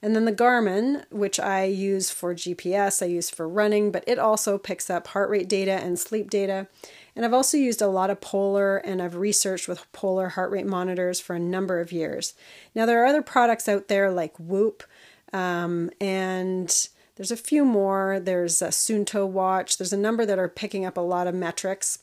And 0.00 0.14
then 0.14 0.24
the 0.24 0.32
Garmin, 0.32 1.04
which 1.10 1.40
I 1.40 1.64
use 1.64 2.10
for 2.10 2.32
GPS, 2.32 3.02
I 3.02 3.06
use 3.06 3.28
for 3.28 3.48
running, 3.48 3.90
but 3.90 4.04
it 4.06 4.20
also 4.20 4.56
picks 4.56 4.88
up 4.88 5.08
heart 5.08 5.30
rate 5.30 5.48
data 5.48 5.72
and 5.72 5.98
sleep 5.98 6.30
data. 6.30 6.68
And 7.16 7.24
I've 7.24 7.34
also 7.34 7.56
used 7.56 7.82
a 7.82 7.88
lot 7.88 8.10
of 8.10 8.20
Polar 8.20 8.76
and 8.76 9.02
I've 9.02 9.16
researched 9.16 9.66
with 9.66 9.90
Polar 9.92 10.28
heart 10.28 10.52
rate 10.52 10.66
monitors 10.66 11.18
for 11.18 11.34
a 11.34 11.40
number 11.40 11.80
of 11.80 11.90
years. 11.90 12.34
Now, 12.72 12.86
there 12.86 13.02
are 13.02 13.06
other 13.06 13.22
products 13.22 13.68
out 13.68 13.88
there 13.88 14.12
like 14.12 14.38
Whoop 14.38 14.84
um, 15.32 15.90
and 16.00 16.88
there's 17.22 17.30
a 17.30 17.36
few 17.36 17.64
more. 17.64 18.18
There's 18.18 18.60
a 18.60 18.72
Suunto 18.72 19.24
watch. 19.24 19.78
There's 19.78 19.92
a 19.92 19.96
number 19.96 20.26
that 20.26 20.40
are 20.40 20.48
picking 20.48 20.84
up 20.84 20.96
a 20.96 21.00
lot 21.00 21.28
of 21.28 21.36
metrics, 21.36 22.00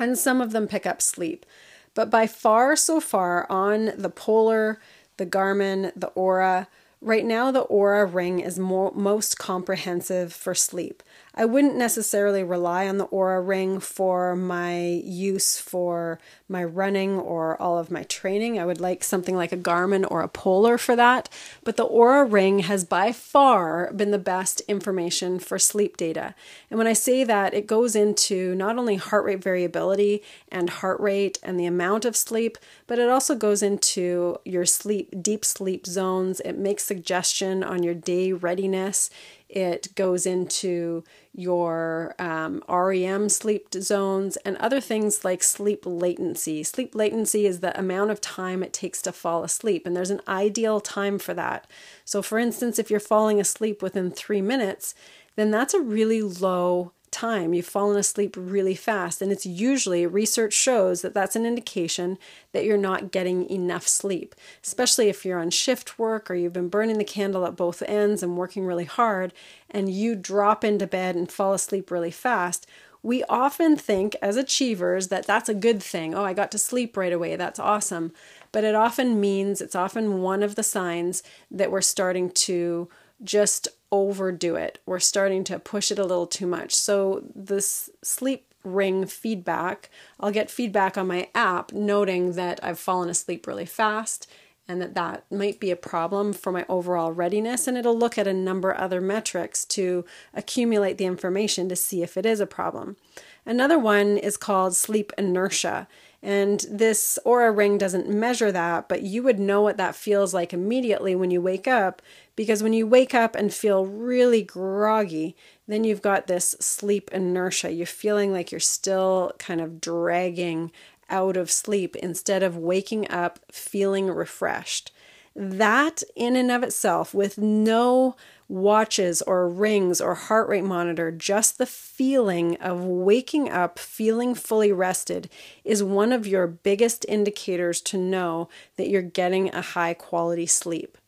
and 0.00 0.18
some 0.18 0.40
of 0.40 0.50
them 0.50 0.66
pick 0.66 0.84
up 0.84 1.00
sleep. 1.00 1.46
But 1.94 2.10
by 2.10 2.26
far, 2.26 2.74
so 2.74 2.98
far, 2.98 3.46
on 3.48 3.92
the 3.96 4.10
Polar, 4.10 4.80
the 5.16 5.26
Garmin, 5.26 5.92
the 5.94 6.10
Oura, 6.16 6.66
right 7.00 7.24
now 7.24 7.52
the 7.52 7.66
Oura 7.66 8.12
ring 8.12 8.40
is 8.40 8.58
more, 8.58 8.90
most 8.96 9.38
comprehensive 9.38 10.32
for 10.32 10.56
sleep. 10.56 11.04
I 11.34 11.46
wouldn't 11.46 11.76
necessarily 11.76 12.44
rely 12.44 12.86
on 12.86 12.98
the 12.98 13.06
Oura 13.06 13.46
ring 13.46 13.80
for 13.80 14.36
my 14.36 15.00
use 15.02 15.58
for 15.58 16.18
my 16.46 16.62
running 16.62 17.18
or 17.18 17.60
all 17.60 17.78
of 17.78 17.90
my 17.90 18.02
training. 18.02 18.58
I 18.58 18.66
would 18.66 18.80
like 18.80 19.02
something 19.02 19.34
like 19.34 19.50
a 19.50 19.56
Garmin 19.56 20.06
or 20.10 20.20
a 20.20 20.28
Polar 20.28 20.76
for 20.76 20.94
that. 20.94 21.30
But 21.64 21.76
the 21.76 21.86
Oura 21.86 22.30
ring 22.30 22.60
has 22.60 22.84
by 22.84 23.12
far 23.12 23.90
been 23.94 24.10
the 24.10 24.18
best 24.18 24.60
information 24.68 25.38
for 25.38 25.58
sleep 25.58 25.96
data. 25.96 26.34
And 26.70 26.76
when 26.76 26.86
I 26.86 26.92
say 26.92 27.24
that, 27.24 27.54
it 27.54 27.66
goes 27.66 27.96
into 27.96 28.54
not 28.54 28.76
only 28.76 28.96
heart 28.96 29.24
rate 29.24 29.42
variability 29.42 30.22
and 30.50 30.68
heart 30.68 31.00
rate 31.00 31.38
and 31.42 31.58
the 31.58 31.66
amount 31.66 32.04
of 32.04 32.14
sleep, 32.14 32.58
but 32.86 32.98
it 32.98 33.08
also 33.08 33.34
goes 33.34 33.62
into 33.62 34.36
your 34.44 34.66
sleep, 34.66 35.22
deep 35.22 35.46
sleep 35.46 35.86
zones. 35.86 36.40
It 36.40 36.58
makes 36.58 36.84
suggestion 36.84 37.64
on 37.64 37.82
your 37.82 37.94
day 37.94 38.32
readiness. 38.32 39.08
It 39.52 39.94
goes 39.94 40.24
into 40.24 41.04
your 41.34 42.14
um, 42.18 42.64
REM 42.66 43.28
sleep 43.28 43.68
zones 43.74 44.38
and 44.38 44.56
other 44.56 44.80
things 44.80 45.26
like 45.26 45.42
sleep 45.42 45.82
latency. 45.84 46.62
Sleep 46.62 46.94
latency 46.94 47.44
is 47.44 47.60
the 47.60 47.78
amount 47.78 48.10
of 48.10 48.20
time 48.22 48.62
it 48.62 48.72
takes 48.72 49.02
to 49.02 49.12
fall 49.12 49.44
asleep, 49.44 49.86
and 49.86 49.94
there's 49.94 50.10
an 50.10 50.22
ideal 50.26 50.80
time 50.80 51.18
for 51.18 51.34
that. 51.34 51.66
So, 52.06 52.22
for 52.22 52.38
instance, 52.38 52.78
if 52.78 52.90
you're 52.90 52.98
falling 52.98 53.38
asleep 53.38 53.82
within 53.82 54.10
three 54.10 54.40
minutes, 54.40 54.94
then 55.36 55.50
that's 55.50 55.74
a 55.74 55.80
really 55.80 56.22
low 56.22 56.92
time. 57.12 57.54
You've 57.54 57.66
fallen 57.66 57.96
asleep 57.96 58.34
really 58.36 58.74
fast. 58.74 59.22
And 59.22 59.30
it's 59.30 59.46
usually, 59.46 60.06
research 60.06 60.54
shows 60.54 61.02
that 61.02 61.14
that's 61.14 61.36
an 61.36 61.46
indication 61.46 62.18
that 62.52 62.64
you're 62.64 62.76
not 62.76 63.12
getting 63.12 63.48
enough 63.48 63.86
sleep, 63.86 64.34
especially 64.64 65.08
if 65.08 65.24
you're 65.24 65.38
on 65.38 65.50
shift 65.50 65.98
work 65.98 66.30
or 66.30 66.34
you've 66.34 66.52
been 66.52 66.68
burning 66.68 66.98
the 66.98 67.04
candle 67.04 67.46
at 67.46 67.56
both 67.56 67.82
ends 67.82 68.22
and 68.22 68.36
working 68.36 68.64
really 68.64 68.84
hard 68.84 69.32
and 69.70 69.90
you 69.90 70.14
drop 70.14 70.64
into 70.64 70.86
bed 70.86 71.14
and 71.14 71.30
fall 71.30 71.52
asleep 71.52 71.90
really 71.90 72.10
fast. 72.10 72.66
We 73.04 73.24
often 73.24 73.76
think 73.76 74.14
as 74.22 74.36
achievers 74.36 75.08
that 75.08 75.26
that's 75.26 75.48
a 75.48 75.54
good 75.54 75.82
thing. 75.82 76.14
Oh, 76.14 76.24
I 76.24 76.34
got 76.34 76.52
to 76.52 76.58
sleep 76.58 76.96
right 76.96 77.12
away. 77.12 77.34
That's 77.36 77.58
awesome. 77.58 78.12
But 78.52 78.64
it 78.64 78.74
often 78.74 79.20
means, 79.20 79.60
it's 79.60 79.74
often 79.74 80.22
one 80.22 80.42
of 80.42 80.54
the 80.54 80.62
signs 80.62 81.22
that 81.50 81.72
we're 81.72 81.80
starting 81.80 82.30
to 82.30 82.88
just 83.24 83.68
overdo 83.90 84.56
it. 84.56 84.78
We're 84.86 84.98
starting 84.98 85.44
to 85.44 85.58
push 85.58 85.90
it 85.90 85.98
a 85.98 86.04
little 86.04 86.26
too 86.26 86.46
much. 86.46 86.74
So, 86.74 87.22
this 87.34 87.90
sleep 88.02 88.52
ring 88.64 89.06
feedback, 89.06 89.90
I'll 90.20 90.30
get 90.30 90.50
feedback 90.50 90.96
on 90.96 91.08
my 91.08 91.28
app 91.34 91.72
noting 91.72 92.32
that 92.32 92.62
I've 92.62 92.78
fallen 92.78 93.08
asleep 93.08 93.46
really 93.46 93.66
fast 93.66 94.30
and 94.68 94.80
that 94.80 94.94
that 94.94 95.24
might 95.30 95.58
be 95.58 95.70
a 95.70 95.76
problem 95.76 96.32
for 96.32 96.52
my 96.52 96.64
overall 96.68 97.12
readiness 97.12 97.66
and 97.66 97.76
it'll 97.76 97.98
look 97.98 98.16
at 98.16 98.28
a 98.28 98.32
number 98.32 98.74
other 98.74 99.00
metrics 99.00 99.64
to 99.64 100.04
accumulate 100.32 100.98
the 100.98 101.04
information 101.04 101.68
to 101.68 101.76
see 101.76 102.02
if 102.02 102.16
it 102.16 102.24
is 102.24 102.40
a 102.40 102.46
problem. 102.46 102.96
Another 103.44 103.78
one 103.78 104.16
is 104.16 104.36
called 104.36 104.76
sleep 104.76 105.12
inertia 105.18 105.88
and 106.22 106.64
this 106.70 107.18
Oura 107.26 107.54
ring 107.54 107.78
doesn't 107.78 108.08
measure 108.08 108.52
that, 108.52 108.88
but 108.88 109.02
you 109.02 109.24
would 109.24 109.40
know 109.40 109.60
what 109.60 109.76
that 109.78 109.96
feels 109.96 110.32
like 110.32 110.52
immediately 110.52 111.16
when 111.16 111.32
you 111.32 111.40
wake 111.40 111.66
up 111.66 112.00
because 112.36 112.62
when 112.62 112.72
you 112.72 112.86
wake 112.86 113.14
up 113.14 113.34
and 113.34 113.52
feel 113.52 113.86
really 113.86 114.42
groggy, 114.42 115.36
then 115.66 115.84
you've 115.84 116.02
got 116.02 116.26
this 116.26 116.56
sleep 116.60 117.10
inertia. 117.12 117.72
You're 117.72 117.86
feeling 117.86 118.32
like 118.32 118.50
you're 118.50 118.60
still 118.60 119.32
kind 119.38 119.60
of 119.60 119.80
dragging 119.80 120.72
out 121.10 121.36
of 121.36 121.50
sleep 121.50 121.94
instead 121.96 122.42
of 122.42 122.56
waking 122.56 123.10
up 123.10 123.38
feeling 123.50 124.08
refreshed. 124.08 124.92
That, 125.34 126.02
in 126.14 126.36
and 126.36 126.50
of 126.50 126.62
itself, 126.62 127.14
with 127.14 127.38
no 127.38 128.16
watches 128.48 129.22
or 129.22 129.48
rings 129.48 129.98
or 129.98 130.14
heart 130.14 130.46
rate 130.48 130.64
monitor, 130.64 131.10
just 131.10 131.56
the 131.56 131.64
feeling 131.64 132.56
of 132.58 132.84
waking 132.84 133.48
up 133.48 133.78
feeling 133.78 134.34
fully 134.34 134.72
rested 134.72 135.30
is 135.64 135.82
one 135.82 136.12
of 136.12 136.26
your 136.26 136.46
biggest 136.46 137.06
indicators 137.08 137.80
to 137.80 137.96
know 137.96 138.50
that 138.76 138.90
you're 138.90 139.00
getting 139.00 139.48
a 139.54 139.62
high 139.62 139.94
quality 139.94 140.46
sleep. 140.46 140.98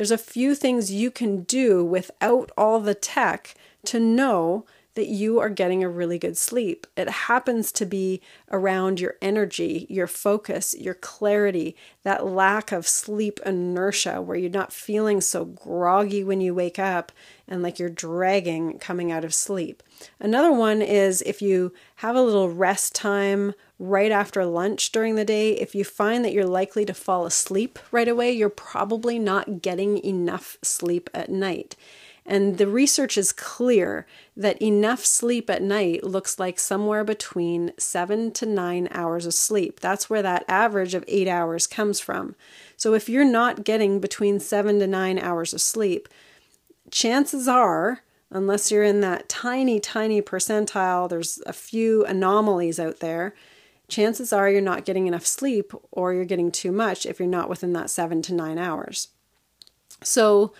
There's 0.00 0.10
a 0.10 0.16
few 0.16 0.54
things 0.54 0.90
you 0.90 1.10
can 1.10 1.42
do 1.42 1.84
without 1.84 2.50
all 2.56 2.80
the 2.80 2.94
tech 2.94 3.54
to 3.84 4.00
know 4.00 4.64
that 5.00 5.08
you 5.08 5.40
are 5.40 5.48
getting 5.48 5.82
a 5.82 5.88
really 5.88 6.18
good 6.18 6.36
sleep. 6.36 6.86
It 6.94 7.08
happens 7.08 7.72
to 7.72 7.86
be 7.86 8.20
around 8.50 9.00
your 9.00 9.14
energy, 9.22 9.86
your 9.88 10.06
focus, 10.06 10.76
your 10.78 10.92
clarity, 10.92 11.74
that 12.02 12.26
lack 12.26 12.70
of 12.70 12.86
sleep 12.86 13.40
inertia 13.46 14.20
where 14.20 14.36
you're 14.36 14.50
not 14.50 14.74
feeling 14.74 15.22
so 15.22 15.46
groggy 15.46 16.22
when 16.22 16.42
you 16.42 16.54
wake 16.54 16.78
up 16.78 17.12
and 17.48 17.62
like 17.62 17.78
you're 17.78 17.88
dragging 17.88 18.78
coming 18.78 19.10
out 19.10 19.24
of 19.24 19.32
sleep. 19.32 19.82
Another 20.18 20.52
one 20.52 20.82
is 20.82 21.22
if 21.22 21.40
you 21.40 21.72
have 21.96 22.14
a 22.14 22.20
little 22.20 22.50
rest 22.50 22.94
time 22.94 23.54
right 23.78 24.12
after 24.12 24.44
lunch 24.44 24.92
during 24.92 25.14
the 25.14 25.24
day, 25.24 25.52
if 25.52 25.74
you 25.74 25.82
find 25.82 26.26
that 26.26 26.34
you're 26.34 26.44
likely 26.44 26.84
to 26.84 26.92
fall 26.92 27.24
asleep 27.24 27.78
right 27.90 28.06
away, 28.06 28.30
you're 28.32 28.50
probably 28.50 29.18
not 29.18 29.62
getting 29.62 29.96
enough 30.04 30.58
sleep 30.62 31.08
at 31.14 31.30
night. 31.30 31.74
And 32.26 32.58
the 32.58 32.66
research 32.66 33.16
is 33.16 33.32
clear 33.32 34.06
that 34.36 34.60
enough 34.62 35.04
sleep 35.04 35.50
at 35.50 35.62
night 35.62 36.04
looks 36.04 36.38
like 36.38 36.58
somewhere 36.58 37.04
between 37.04 37.72
seven 37.78 38.30
to 38.32 38.46
nine 38.46 38.88
hours 38.92 39.26
of 39.26 39.34
sleep. 39.34 39.80
That's 39.80 40.08
where 40.08 40.22
that 40.22 40.44
average 40.48 40.94
of 40.94 41.04
eight 41.08 41.28
hours 41.28 41.66
comes 41.66 41.98
from. 41.98 42.36
So 42.76 42.94
if 42.94 43.08
you're 43.08 43.24
not 43.24 43.64
getting 43.64 44.00
between 44.00 44.38
seven 44.40 44.78
to 44.78 44.86
nine 44.86 45.18
hours 45.18 45.52
of 45.52 45.60
sleep, 45.60 46.08
chances 46.90 47.48
are, 47.48 48.02
unless 48.30 48.70
you're 48.70 48.84
in 48.84 49.00
that 49.00 49.28
tiny, 49.28 49.80
tiny 49.80 50.22
percentile, 50.22 51.08
there's 51.08 51.42
a 51.46 51.52
few 51.52 52.04
anomalies 52.04 52.78
out 52.78 53.00
there. 53.00 53.34
Chances 53.88 54.32
are 54.32 54.48
you're 54.48 54.60
not 54.60 54.84
getting 54.84 55.08
enough 55.08 55.26
sleep 55.26 55.72
or 55.90 56.14
you're 56.14 56.24
getting 56.24 56.52
too 56.52 56.70
much 56.70 57.06
if 57.06 57.18
you're 57.18 57.28
not 57.28 57.48
within 57.48 57.72
that 57.72 57.90
seven 57.90 58.22
to 58.22 58.34
nine 58.34 58.56
hours. 58.56 59.08
So, 60.02 60.52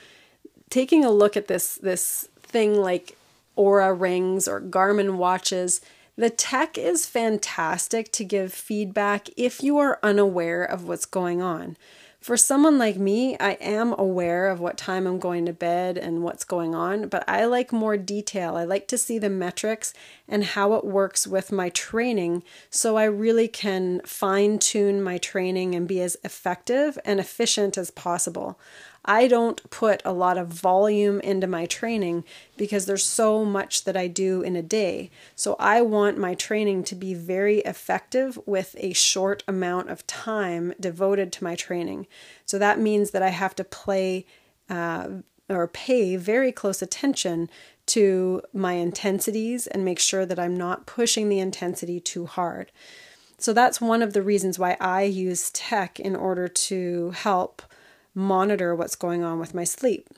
taking 0.71 1.05
a 1.05 1.11
look 1.11 1.37
at 1.37 1.49
this 1.49 1.77
this 1.77 2.29
thing 2.43 2.81
like 2.81 3.17
Oura 3.59 3.99
rings 3.99 4.49
or 4.49 4.61
Garmin 4.61 5.17
watches, 5.17 5.81
the 6.17 6.31
tech 6.31 6.79
is 6.79 7.07
fantastic 7.07 8.11
to 8.13 8.25
give 8.25 8.53
feedback 8.53 9.29
if 9.37 9.63
you 9.63 9.79
are 9.79 9.99
unaware 10.03 10.65
of 10.65 10.87
what's 10.87 11.07
going 11.07 11.43
on. 11.43 11.77
For 12.21 12.37
someone 12.37 12.77
like 12.77 12.97
me, 12.97 13.39
I 13.39 13.53
am 13.53 13.95
aware 13.97 14.49
of 14.49 14.61
what 14.61 14.77
time 14.77 15.07
I'm 15.07 15.19
going 15.19 15.47
to 15.47 15.55
bed 15.55 15.97
and 15.97 16.23
what's 16.23 16.45
going 16.45 16.75
on, 16.75 17.09
but 17.09 17.27
I 17.27 17.47
like 17.47 17.73
more 17.73 17.97
detail. 17.97 18.57
I 18.57 18.65
like 18.65 18.87
to 18.89 18.99
see 18.99 19.19
the 19.19 19.31
metrics 19.31 19.95
and 20.29 20.45
how 20.45 20.75
it 20.75 20.85
works 20.85 21.27
with 21.27 21.51
my 21.51 21.71
training 21.71 22.43
so 22.69 22.99
I 22.99 23.05
really 23.05 23.49
can 23.49 24.03
fine 24.05 24.59
tune 24.59 25.03
my 25.03 25.17
training 25.17 25.75
and 25.75 25.89
be 25.89 26.03
as 26.03 26.19
effective 26.23 26.99
and 27.07 27.21
efficient 27.21 27.79
as 27.79 27.91
possible. 27.91 28.61
I 29.05 29.29
don't 29.29 29.69
put 29.71 30.03
a 30.05 30.13
lot 30.13 30.37
of 30.37 30.49
volume 30.49 31.21
into 31.21 31.47
my 31.47 31.67
training 31.67 32.25
because 32.57 32.87
there's 32.87 33.05
so 33.05 33.45
much 33.45 33.85
that 33.85 33.97
I 33.97 34.07
do 34.07 34.43
in 34.43 34.57
a 34.57 34.63
day. 34.63 35.11
So 35.35 35.57
I 35.59 35.81
want 35.81 36.19
my 36.19 36.35
training 36.35 36.85
to 36.85 36.95
be 36.95 37.15
very 37.15 37.59
effective 37.61 38.39
with 38.45 38.77
a 38.79 38.93
short 38.93 39.43
amount 39.49 39.89
of 39.89 40.07
time 40.07 40.75
devoted 40.79 41.33
to 41.33 41.45
my 41.45 41.55
training. 41.55 42.07
So 42.45 42.59
that 42.59 42.79
means 42.79 43.13
that 43.13 43.23
I 43.23 43.31
have 43.31 43.55
to 43.57 43.65
play 43.65 44.27
uh, 44.69 45.09
or 45.49 45.67
pay 45.67 46.17
very 46.17 46.53
close 46.53 46.83
attention 46.83 47.51
to 47.87 48.43
my 48.53 48.75
intensities 48.75 49.67
and 49.67 49.85
make 49.85 49.99
sure 49.99 50.25
that 50.25 50.39
I'm 50.39 50.57
not 50.57 50.87
pushing 50.87 51.29
the 51.29 51.41
intensity 51.41 51.99
too 51.99 52.27
hard. 52.27 52.71
So 53.39 53.53
that's 53.55 53.81
one 53.81 54.03
of 54.03 54.13
the 54.13 54.23
reasons 54.23 54.59
why 54.59 54.77
I 54.79 55.03
use 55.03 55.51
tech 55.51 55.99
in 55.99 56.15
order 56.15 56.47
to 56.47 57.11
help 57.11 57.63
monitor 58.15 58.75
what's 58.75 58.97
going 58.97 59.23
on 59.23 59.39
with 59.39 59.55
my 59.55 59.65
sleep. 59.65 60.09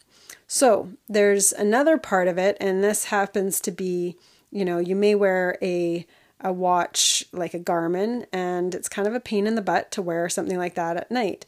So 0.46 0.90
there's 1.08 1.52
another 1.52 1.98
part 1.98 2.28
of 2.28 2.38
it, 2.38 2.56
and 2.60 2.82
this 2.82 3.06
happens 3.06 3.60
to 3.60 3.70
be, 3.70 4.16
you 4.50 4.64
know, 4.64 4.78
you 4.78 4.96
may 4.96 5.14
wear 5.14 5.58
a 5.62 6.06
a 6.44 6.52
watch 6.52 7.24
like 7.32 7.54
a 7.54 7.58
Garmin, 7.58 8.26
and 8.32 8.74
it's 8.74 8.88
kind 8.88 9.06
of 9.06 9.14
a 9.14 9.20
pain 9.20 9.46
in 9.46 9.54
the 9.54 9.62
butt 9.62 9.92
to 9.92 10.02
wear 10.02 10.28
something 10.28 10.58
like 10.58 10.74
that 10.74 10.96
at 10.96 11.10
night. 11.10 11.46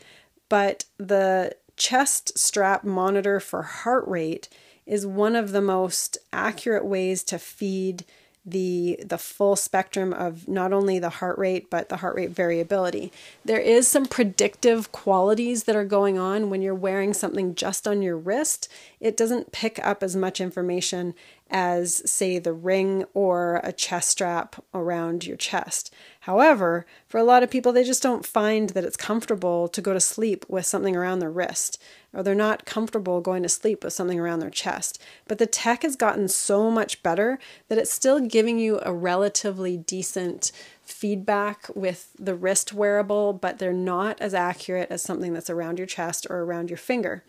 But 0.48 0.84
the 0.98 1.56
chest 1.76 2.38
strap 2.38 2.84
monitor 2.84 3.40
for 3.40 3.62
heart 3.62 4.06
rate 4.06 4.48
is 4.86 5.06
one 5.06 5.34
of 5.34 5.52
the 5.52 5.60
most 5.60 6.16
accurate 6.32 6.84
ways 6.84 7.24
to 7.24 7.38
feed 7.38 8.04
the 8.46 9.00
the 9.04 9.16
full 9.16 9.56
spectrum 9.56 10.12
of 10.12 10.46
not 10.46 10.72
only 10.72 10.98
the 10.98 11.08
heart 11.08 11.38
rate 11.38 11.70
but 11.70 11.88
the 11.88 11.98
heart 11.98 12.14
rate 12.14 12.30
variability. 12.30 13.10
There 13.44 13.60
is 13.60 13.88
some 13.88 14.04
predictive 14.06 14.92
qualities 14.92 15.64
that 15.64 15.76
are 15.76 15.84
going 15.84 16.18
on 16.18 16.50
when 16.50 16.60
you're 16.60 16.74
wearing 16.74 17.14
something 17.14 17.54
just 17.54 17.88
on 17.88 18.02
your 18.02 18.18
wrist. 18.18 18.68
It 19.00 19.16
doesn't 19.16 19.52
pick 19.52 19.84
up 19.84 20.02
as 20.02 20.14
much 20.14 20.40
information 20.40 21.14
as 21.54 22.02
say 22.10 22.40
the 22.40 22.52
ring 22.52 23.04
or 23.14 23.60
a 23.62 23.72
chest 23.72 24.10
strap 24.10 24.56
around 24.74 25.24
your 25.24 25.36
chest. 25.36 25.94
However, 26.20 26.84
for 27.06 27.18
a 27.18 27.24
lot 27.24 27.44
of 27.44 27.50
people 27.50 27.72
they 27.72 27.84
just 27.84 28.02
don't 28.02 28.26
find 28.26 28.70
that 28.70 28.84
it's 28.84 28.96
comfortable 28.96 29.68
to 29.68 29.80
go 29.80 29.92
to 29.92 30.00
sleep 30.00 30.44
with 30.48 30.66
something 30.66 30.96
around 30.96 31.20
their 31.20 31.30
wrist 31.30 31.80
or 32.12 32.24
they're 32.24 32.34
not 32.34 32.64
comfortable 32.64 33.20
going 33.20 33.44
to 33.44 33.48
sleep 33.48 33.84
with 33.84 33.92
something 33.92 34.18
around 34.18 34.40
their 34.40 34.50
chest. 34.50 35.00
But 35.28 35.38
the 35.38 35.46
tech 35.46 35.82
has 35.82 35.94
gotten 35.94 36.26
so 36.26 36.72
much 36.72 37.02
better 37.04 37.38
that 37.68 37.78
it's 37.78 37.92
still 37.92 38.18
giving 38.18 38.58
you 38.58 38.80
a 38.82 38.92
relatively 38.92 39.76
decent 39.76 40.50
feedback 40.82 41.66
with 41.74 42.10
the 42.18 42.34
wrist 42.34 42.72
wearable, 42.72 43.32
but 43.32 43.58
they're 43.58 43.72
not 43.72 44.20
as 44.20 44.34
accurate 44.34 44.90
as 44.90 45.02
something 45.02 45.32
that's 45.32 45.50
around 45.50 45.78
your 45.78 45.86
chest 45.86 46.26
or 46.28 46.40
around 46.40 46.68
your 46.68 46.76
finger. 46.76 47.24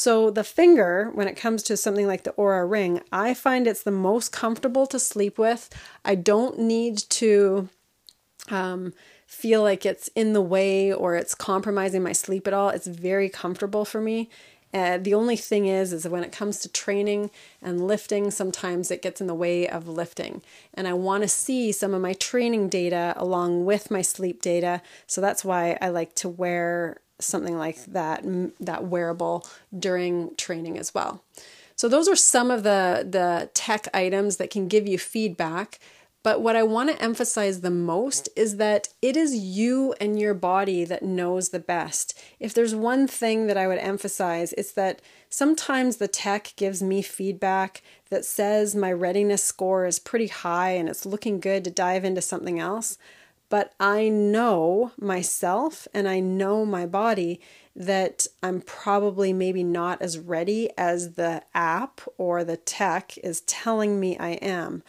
So, 0.00 0.30
the 0.30 0.44
finger, 0.44 1.10
when 1.12 1.28
it 1.28 1.36
comes 1.36 1.62
to 1.64 1.76
something 1.76 2.06
like 2.06 2.24
the 2.24 2.32
Oura 2.32 2.66
Ring, 2.66 3.02
I 3.12 3.34
find 3.34 3.66
it's 3.66 3.82
the 3.82 3.90
most 3.90 4.32
comfortable 4.32 4.86
to 4.86 4.98
sleep 4.98 5.38
with. 5.38 5.68
I 6.06 6.14
don't 6.14 6.58
need 6.58 6.96
to 7.20 7.68
um, 8.48 8.94
feel 9.26 9.62
like 9.62 9.84
it's 9.84 10.08
in 10.14 10.32
the 10.32 10.40
way 10.40 10.90
or 10.90 11.16
it's 11.16 11.34
compromising 11.34 12.02
my 12.02 12.12
sleep 12.12 12.46
at 12.46 12.54
all. 12.54 12.70
It's 12.70 12.86
very 12.86 13.28
comfortable 13.28 13.84
for 13.84 14.00
me. 14.00 14.30
Uh, 14.72 14.96
the 14.96 15.12
only 15.12 15.36
thing 15.36 15.66
is, 15.66 15.92
is 15.92 16.08
when 16.08 16.24
it 16.24 16.32
comes 16.32 16.60
to 16.60 16.70
training 16.70 17.30
and 17.60 17.86
lifting, 17.86 18.30
sometimes 18.30 18.90
it 18.90 19.02
gets 19.02 19.20
in 19.20 19.26
the 19.26 19.34
way 19.34 19.68
of 19.68 19.86
lifting. 19.86 20.40
And 20.72 20.88
I 20.88 20.94
want 20.94 21.24
to 21.24 21.28
see 21.28 21.72
some 21.72 21.92
of 21.92 22.00
my 22.00 22.14
training 22.14 22.70
data 22.70 23.12
along 23.18 23.66
with 23.66 23.90
my 23.90 24.00
sleep 24.00 24.40
data. 24.40 24.80
So 25.06 25.20
that's 25.20 25.44
why 25.44 25.76
I 25.82 25.90
like 25.90 26.14
to 26.14 26.28
wear 26.30 27.02
something 27.22 27.56
like 27.56 27.84
that, 27.86 28.24
that 28.60 28.84
wearable 28.84 29.46
during 29.76 30.34
training 30.36 30.78
as 30.78 30.94
well. 30.94 31.24
So 31.76 31.88
those 31.88 32.08
are 32.08 32.16
some 32.16 32.50
of 32.50 32.62
the, 32.62 33.06
the 33.08 33.50
tech 33.54 33.88
items 33.94 34.36
that 34.36 34.50
can 34.50 34.68
give 34.68 34.86
you 34.86 34.98
feedback 34.98 35.78
but 36.22 36.42
what 36.42 36.54
I 36.54 36.62
want 36.62 36.90
to 36.90 37.02
emphasize 37.02 37.60
the 37.60 37.70
most 37.70 38.28
is 38.36 38.58
that 38.58 38.88
it 39.00 39.16
is 39.16 39.34
you 39.34 39.94
and 40.00 40.20
your 40.20 40.34
body 40.34 40.84
that 40.84 41.02
knows 41.02 41.48
the 41.48 41.58
best. 41.58 42.18
If 42.38 42.52
there's 42.52 42.74
one 42.74 43.06
thing 43.06 43.46
that 43.46 43.56
I 43.56 43.66
would 43.66 43.78
emphasize, 43.78 44.52
it's 44.52 44.72
that 44.72 45.00
sometimes 45.30 45.96
the 45.96 46.08
tech 46.08 46.52
gives 46.56 46.82
me 46.82 47.00
feedback 47.00 47.82
that 48.10 48.26
says 48.26 48.74
my 48.74 48.92
readiness 48.92 49.42
score 49.42 49.86
is 49.86 49.98
pretty 49.98 50.26
high 50.26 50.72
and 50.72 50.90
it's 50.90 51.06
looking 51.06 51.40
good 51.40 51.64
to 51.64 51.70
dive 51.70 52.04
into 52.04 52.20
something 52.20 52.58
else. 52.58 52.98
But 53.50 53.74
I 53.78 54.08
know 54.08 54.92
myself 54.98 55.86
and 55.92 56.08
I 56.08 56.20
know 56.20 56.64
my 56.64 56.86
body 56.86 57.40
that 57.76 58.26
I'm 58.42 58.62
probably 58.62 59.32
maybe 59.32 59.62
not 59.62 60.00
as 60.00 60.18
ready 60.18 60.70
as 60.78 61.14
the 61.14 61.42
app 61.52 62.00
or 62.16 62.44
the 62.44 62.56
tech 62.56 63.18
is 63.18 63.42
telling 63.42 64.00
me 64.00 64.16
I 64.16 64.30
am. 64.30 64.82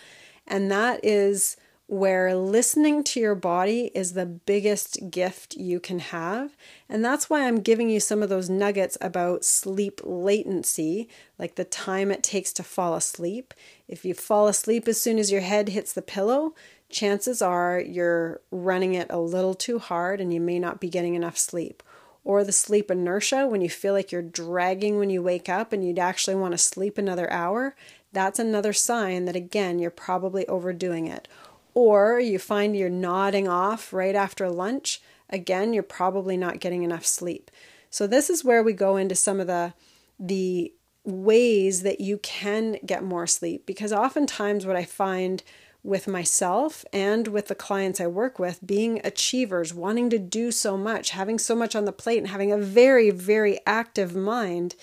And 0.47 0.71
that 0.71 1.03
is 1.03 1.57
where 1.87 2.33
listening 2.35 3.03
to 3.03 3.19
your 3.19 3.35
body 3.35 3.91
is 3.93 4.13
the 4.13 4.25
biggest 4.25 5.09
gift 5.09 5.55
you 5.57 5.77
can 5.77 5.99
have. 5.99 6.55
And 6.87 7.03
that's 7.03 7.29
why 7.29 7.45
I'm 7.45 7.59
giving 7.59 7.89
you 7.89 7.99
some 7.99 8.23
of 8.23 8.29
those 8.29 8.49
nuggets 8.49 8.97
about 9.01 9.43
sleep 9.43 9.99
latency, 10.05 11.09
like 11.37 11.55
the 11.55 11.65
time 11.65 12.09
it 12.09 12.23
takes 12.23 12.53
to 12.53 12.63
fall 12.63 12.95
asleep. 12.95 13.53
If 13.89 14.05
you 14.05 14.13
fall 14.13 14.47
asleep 14.47 14.87
as 14.87 15.01
soon 15.01 15.19
as 15.19 15.33
your 15.33 15.41
head 15.41 15.67
hits 15.67 15.91
the 15.91 16.01
pillow, 16.01 16.53
chances 16.91 17.41
are 17.41 17.79
you're 17.79 18.41
running 18.51 18.93
it 18.93 19.07
a 19.09 19.19
little 19.19 19.53
too 19.53 19.79
hard 19.79 20.21
and 20.21 20.33
you 20.33 20.39
may 20.39 20.59
not 20.59 20.79
be 20.79 20.89
getting 20.89 21.15
enough 21.15 21.37
sleep. 21.37 21.83
Or 22.23 22.43
the 22.43 22.51
sleep 22.51 22.91
inertia, 22.91 23.47
when 23.47 23.61
you 23.61 23.69
feel 23.69 23.93
like 23.93 24.11
you're 24.11 24.21
dragging 24.21 24.99
when 24.99 25.09
you 25.09 25.23
wake 25.23 25.49
up 25.49 25.73
and 25.73 25.83
you'd 25.83 25.97
actually 25.97 26.35
want 26.35 26.51
to 26.51 26.57
sleep 26.57 26.97
another 26.97 27.31
hour, 27.31 27.75
that's 28.13 28.39
another 28.39 28.73
sign 28.73 29.25
that, 29.25 29.35
again, 29.35 29.79
you're 29.79 29.89
probably 29.89 30.45
overdoing 30.47 31.07
it. 31.07 31.27
Or 31.73 32.19
you 32.19 32.37
find 32.37 32.75
you're 32.75 32.89
nodding 32.89 33.47
off 33.47 33.91
right 33.91 34.15
after 34.15 34.49
lunch, 34.49 35.01
again, 35.29 35.73
you're 35.73 35.83
probably 35.83 36.37
not 36.37 36.59
getting 36.59 36.83
enough 36.83 37.05
sleep. 37.05 37.49
So, 37.89 38.05
this 38.05 38.29
is 38.29 38.43
where 38.43 38.61
we 38.61 38.73
go 38.73 38.97
into 38.97 39.15
some 39.15 39.39
of 39.39 39.47
the, 39.47 39.73
the 40.19 40.73
ways 41.03 41.81
that 41.81 41.99
you 41.99 42.17
can 42.19 42.77
get 42.85 43.03
more 43.03 43.25
sleep 43.25 43.65
because 43.65 43.91
oftentimes 43.91 44.65
what 44.65 44.75
I 44.75 44.85
find 44.85 45.41
with 45.83 46.07
myself 46.07 46.85
and 46.93 47.27
with 47.27 47.47
the 47.47 47.55
clients 47.55 47.99
I 47.99 48.07
work 48.07 48.37
with, 48.37 48.65
being 48.65 49.01
achievers, 49.03 49.73
wanting 49.73 50.09
to 50.11 50.19
do 50.19 50.51
so 50.51 50.77
much, 50.77 51.11
having 51.11 51.39
so 51.39 51.55
much 51.55 51.75
on 51.75 51.85
the 51.85 51.91
plate, 51.91 52.19
and 52.19 52.27
having 52.27 52.51
a 52.51 52.57
very, 52.57 53.09
very 53.09 53.59
active 53.65 54.15
mind, 54.15 54.75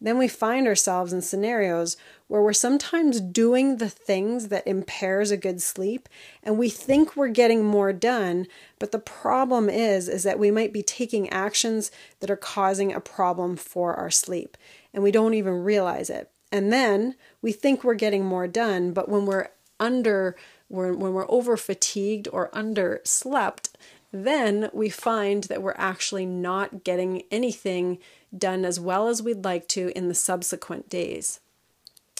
then 0.00 0.18
we 0.18 0.28
find 0.28 0.66
ourselves 0.66 1.12
in 1.12 1.22
scenarios 1.22 1.96
where 2.28 2.42
we're 2.42 2.52
sometimes 2.52 3.20
doing 3.20 3.78
the 3.78 3.88
things 3.88 4.48
that 4.48 4.66
impairs 4.66 5.30
a 5.30 5.36
good 5.36 5.62
sleep 5.62 6.08
and 6.42 6.58
we 6.58 6.68
think 6.68 7.16
we're 7.16 7.28
getting 7.28 7.64
more 7.64 7.92
done 7.92 8.46
but 8.78 8.92
the 8.92 8.98
problem 8.98 9.68
is 9.68 10.08
is 10.08 10.22
that 10.22 10.38
we 10.38 10.50
might 10.50 10.72
be 10.72 10.82
taking 10.82 11.28
actions 11.30 11.90
that 12.20 12.30
are 12.30 12.36
causing 12.36 12.92
a 12.92 13.00
problem 13.00 13.56
for 13.56 13.94
our 13.94 14.10
sleep 14.10 14.56
and 14.92 15.02
we 15.02 15.10
don't 15.10 15.34
even 15.34 15.64
realize 15.64 16.08
it. 16.08 16.30
And 16.52 16.72
then 16.72 17.16
we 17.42 17.50
think 17.50 17.82
we're 17.82 17.94
getting 17.94 18.24
more 18.24 18.46
done 18.46 18.92
but 18.92 19.08
when 19.08 19.26
we're 19.26 19.48
under 19.84 20.36
when, 20.68 20.98
when 20.98 21.12
we're 21.12 21.30
over 21.30 21.56
fatigued 21.56 22.26
or 22.32 22.50
under 22.52 23.00
slept 23.04 23.76
then 24.14 24.70
we 24.72 24.88
find 24.88 25.44
that 25.44 25.60
we're 25.60 25.74
actually 25.76 26.24
not 26.24 26.84
getting 26.84 27.24
anything 27.32 27.98
done 28.36 28.64
as 28.64 28.78
well 28.78 29.08
as 29.08 29.20
we'd 29.20 29.44
like 29.44 29.66
to 29.66 29.90
in 29.96 30.06
the 30.06 30.14
subsequent 30.14 30.88
days. 30.88 31.40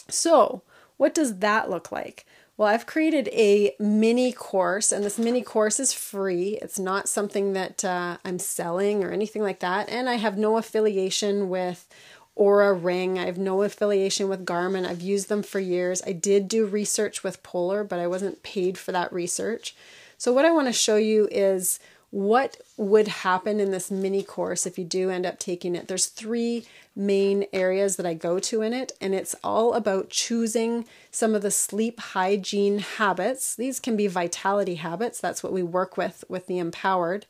So, 0.08 0.62
what 0.96 1.14
does 1.14 1.38
that 1.38 1.70
look 1.70 1.92
like? 1.92 2.26
Well, 2.56 2.68
I've 2.68 2.86
created 2.86 3.28
a 3.28 3.74
mini 3.78 4.32
course, 4.32 4.90
and 4.90 5.04
this 5.04 5.18
mini 5.18 5.42
course 5.42 5.78
is 5.78 5.92
free. 5.92 6.58
It's 6.60 6.80
not 6.80 7.08
something 7.08 7.52
that 7.52 7.84
uh, 7.84 8.18
I'm 8.24 8.40
selling 8.40 9.04
or 9.04 9.10
anything 9.12 9.42
like 9.42 9.60
that. 9.60 9.88
And 9.88 10.08
I 10.08 10.14
have 10.14 10.36
no 10.36 10.56
affiliation 10.56 11.48
with 11.48 11.88
Oura 12.38 12.78
Ring. 12.80 13.18
I 13.18 13.26
have 13.26 13.38
no 13.38 13.62
affiliation 13.62 14.28
with 14.28 14.44
Garmin. 14.44 14.86
I've 14.86 15.00
used 15.00 15.28
them 15.28 15.42
for 15.42 15.60
years. 15.60 16.02
I 16.06 16.12
did 16.12 16.48
do 16.48 16.66
research 16.66 17.22
with 17.22 17.42
Polar, 17.42 17.84
but 17.84 18.00
I 18.00 18.06
wasn't 18.06 18.42
paid 18.42 18.76
for 18.76 18.92
that 18.92 19.12
research. 19.12 19.74
So, 20.18 20.32
what 20.32 20.44
I 20.44 20.50
want 20.50 20.68
to 20.68 20.72
show 20.72 20.96
you 20.96 21.28
is 21.30 21.78
what 22.10 22.56
would 22.76 23.08
happen 23.08 23.58
in 23.58 23.72
this 23.72 23.90
mini 23.90 24.22
course 24.22 24.66
if 24.66 24.78
you 24.78 24.84
do 24.84 25.10
end 25.10 25.26
up 25.26 25.36
taking 25.36 25.74
it. 25.74 25.88
There's 25.88 26.06
three 26.06 26.64
main 26.94 27.44
areas 27.52 27.96
that 27.96 28.06
I 28.06 28.14
go 28.14 28.38
to 28.38 28.62
in 28.62 28.72
it, 28.72 28.92
and 29.00 29.14
it's 29.14 29.34
all 29.42 29.74
about 29.74 30.10
choosing 30.10 30.86
some 31.10 31.34
of 31.34 31.42
the 31.42 31.50
sleep 31.50 31.98
hygiene 31.98 32.78
habits. 32.78 33.56
These 33.56 33.80
can 33.80 33.96
be 33.96 34.06
vitality 34.06 34.76
habits, 34.76 35.20
that's 35.20 35.42
what 35.42 35.52
we 35.52 35.64
work 35.64 35.96
with 35.96 36.24
with 36.28 36.46
the 36.46 36.58
empowered, 36.58 37.26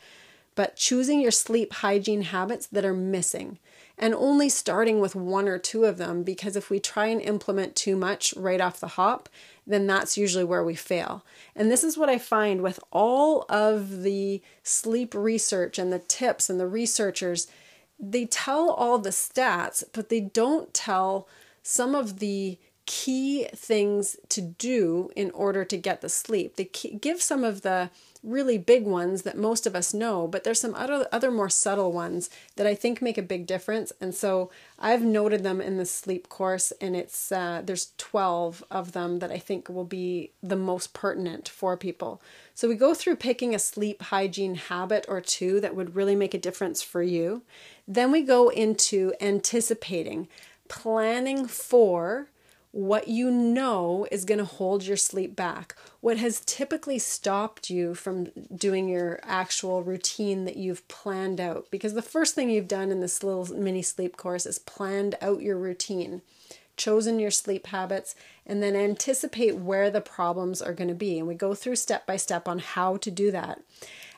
but 0.54 0.76
choosing 0.76 1.20
your 1.20 1.30
sleep 1.30 1.72
hygiene 1.72 2.22
habits 2.22 2.66
that 2.66 2.84
are 2.84 2.92
missing 2.92 3.58
and 3.98 4.14
only 4.14 4.48
starting 4.48 5.00
with 5.00 5.14
one 5.14 5.48
or 5.48 5.59
two 5.59 5.85
of 5.85 5.98
them 5.98 6.22
because 6.22 6.57
if 6.57 6.68
we 6.68 6.80
try 6.80 7.07
and 7.07 7.20
implement 7.20 7.76
too 7.76 7.96
much 7.96 8.35
right 8.37 8.61
off 8.61 8.80
the 8.80 8.88
hop, 8.88 9.28
then 9.66 9.87
that's 9.87 10.18
usually 10.18 10.44
where 10.44 10.64
we 10.64 10.74
fail. 10.74 11.24
And 11.54 11.70
this 11.70 11.85
is 11.85 11.96
what 11.96 12.09
I 12.09 12.18
find 12.18 12.61
with 12.61 12.80
all 12.90 13.44
of 13.48 14.02
the 14.02 14.42
sleep 14.62 15.14
research 15.14 15.78
and 15.78 15.92
the 15.92 16.00
tips 16.00 16.50
and 16.50 16.59
the 16.59 16.66
researchers. 16.66 17.46
They 17.98 18.26
tell 18.26 18.70
all 18.70 18.98
the 18.98 19.11
stats, 19.11 19.85
but 19.92 20.09
they 20.09 20.20
don't 20.20 20.74
tell 20.74 21.28
some 21.62 21.94
of 21.94 22.18
the 22.18 22.59
key 22.87 23.46
things 23.54 24.16
to 24.28 24.40
do 24.42 25.11
in 25.16 25.30
order 25.30 25.64
to 25.64 25.76
get 25.76 26.00
the 26.00 26.09
sleep. 26.09 26.57
They 26.57 26.64
give 26.64 27.22
some 27.22 27.44
of 27.44 27.62
the 27.62 27.90
really 28.24 28.56
big 28.56 28.84
ones 28.84 29.22
that 29.22 29.37
most 29.37 29.66
of 29.66 29.76
us 29.76 29.92
know, 29.92 30.26
but 30.26 30.42
there's 30.42 30.60
some 30.60 30.74
other 30.74 31.06
other 31.12 31.30
more 31.30 31.50
subtle 31.50 31.92
ones 31.92 32.30
that 32.56 32.66
I 32.66 32.74
think 32.74 33.02
make 33.02 33.18
a 33.18 33.22
big 33.22 33.46
difference. 33.46 33.92
And 34.00 34.14
so 34.14 34.50
I've 34.78 35.02
noted 35.02 35.42
them 35.42 35.60
in 35.60 35.76
the 35.76 35.84
sleep 35.84 36.28
course, 36.28 36.72
and 36.80 36.96
it's 36.96 37.30
uh, 37.30 37.62
there's 37.64 37.92
12 37.98 38.64
of 38.70 38.92
them 38.92 39.18
that 39.18 39.30
I 39.30 39.38
think 39.38 39.68
will 39.68 39.84
be 39.84 40.32
the 40.42 40.56
most 40.56 40.94
pertinent 40.94 41.48
for 41.48 41.76
people. 41.76 42.22
So 42.54 42.68
we 42.68 42.74
go 42.76 42.94
through 42.94 43.16
picking 43.16 43.54
a 43.54 43.58
sleep 43.58 44.00
hygiene 44.02 44.54
habit 44.54 45.04
or 45.08 45.20
two 45.20 45.60
that 45.60 45.76
would 45.76 45.94
really 45.94 46.16
make 46.16 46.34
a 46.34 46.38
difference 46.38 46.82
for 46.82 47.02
you. 47.02 47.42
Then 47.87 48.10
we 48.10 48.22
go 48.22 48.48
into 48.48 49.12
anticipating, 49.20 50.28
planning 50.68 51.46
for 51.46 52.28
what 52.74 53.06
you 53.06 53.30
know 53.30 54.04
is 54.10 54.24
going 54.24 54.38
to 54.38 54.44
hold 54.44 54.82
your 54.82 54.96
sleep 54.96 55.37
back, 55.37 55.76
what 56.00 56.16
has 56.16 56.42
typically 56.44 56.98
stopped 56.98 57.70
you 57.70 57.94
from 57.94 58.24
doing 58.52 58.88
your 58.88 59.20
actual 59.22 59.84
routine 59.84 60.44
that 60.44 60.56
you've 60.56 60.87
planned 60.88 61.40
out. 61.40 61.68
Because 61.70 61.94
the 61.94 62.02
first 62.02 62.34
thing 62.34 62.50
you've 62.50 62.66
done 62.66 62.90
in 62.90 62.98
this 62.98 63.22
little 63.22 63.46
mini 63.56 63.80
sleep 63.80 64.16
course 64.16 64.44
is 64.44 64.58
planned 64.58 65.14
out 65.22 65.40
your 65.40 65.56
routine, 65.56 66.20
chosen 66.76 67.20
your 67.20 67.30
sleep 67.30 67.68
habits, 67.68 68.16
and 68.44 68.60
then 68.60 68.74
anticipate 68.74 69.54
where 69.54 69.88
the 69.88 70.00
problems 70.00 70.60
are 70.60 70.74
going 70.74 70.88
to 70.88 70.94
be. 70.94 71.16
And 71.20 71.28
we 71.28 71.37
go 71.37 71.54
through 71.54 71.76
step 71.76 72.08
by 72.08 72.16
step 72.16 72.48
on 72.48 72.58
how 72.58 72.96
to 72.96 73.10
do 73.10 73.30
that. 73.30 73.60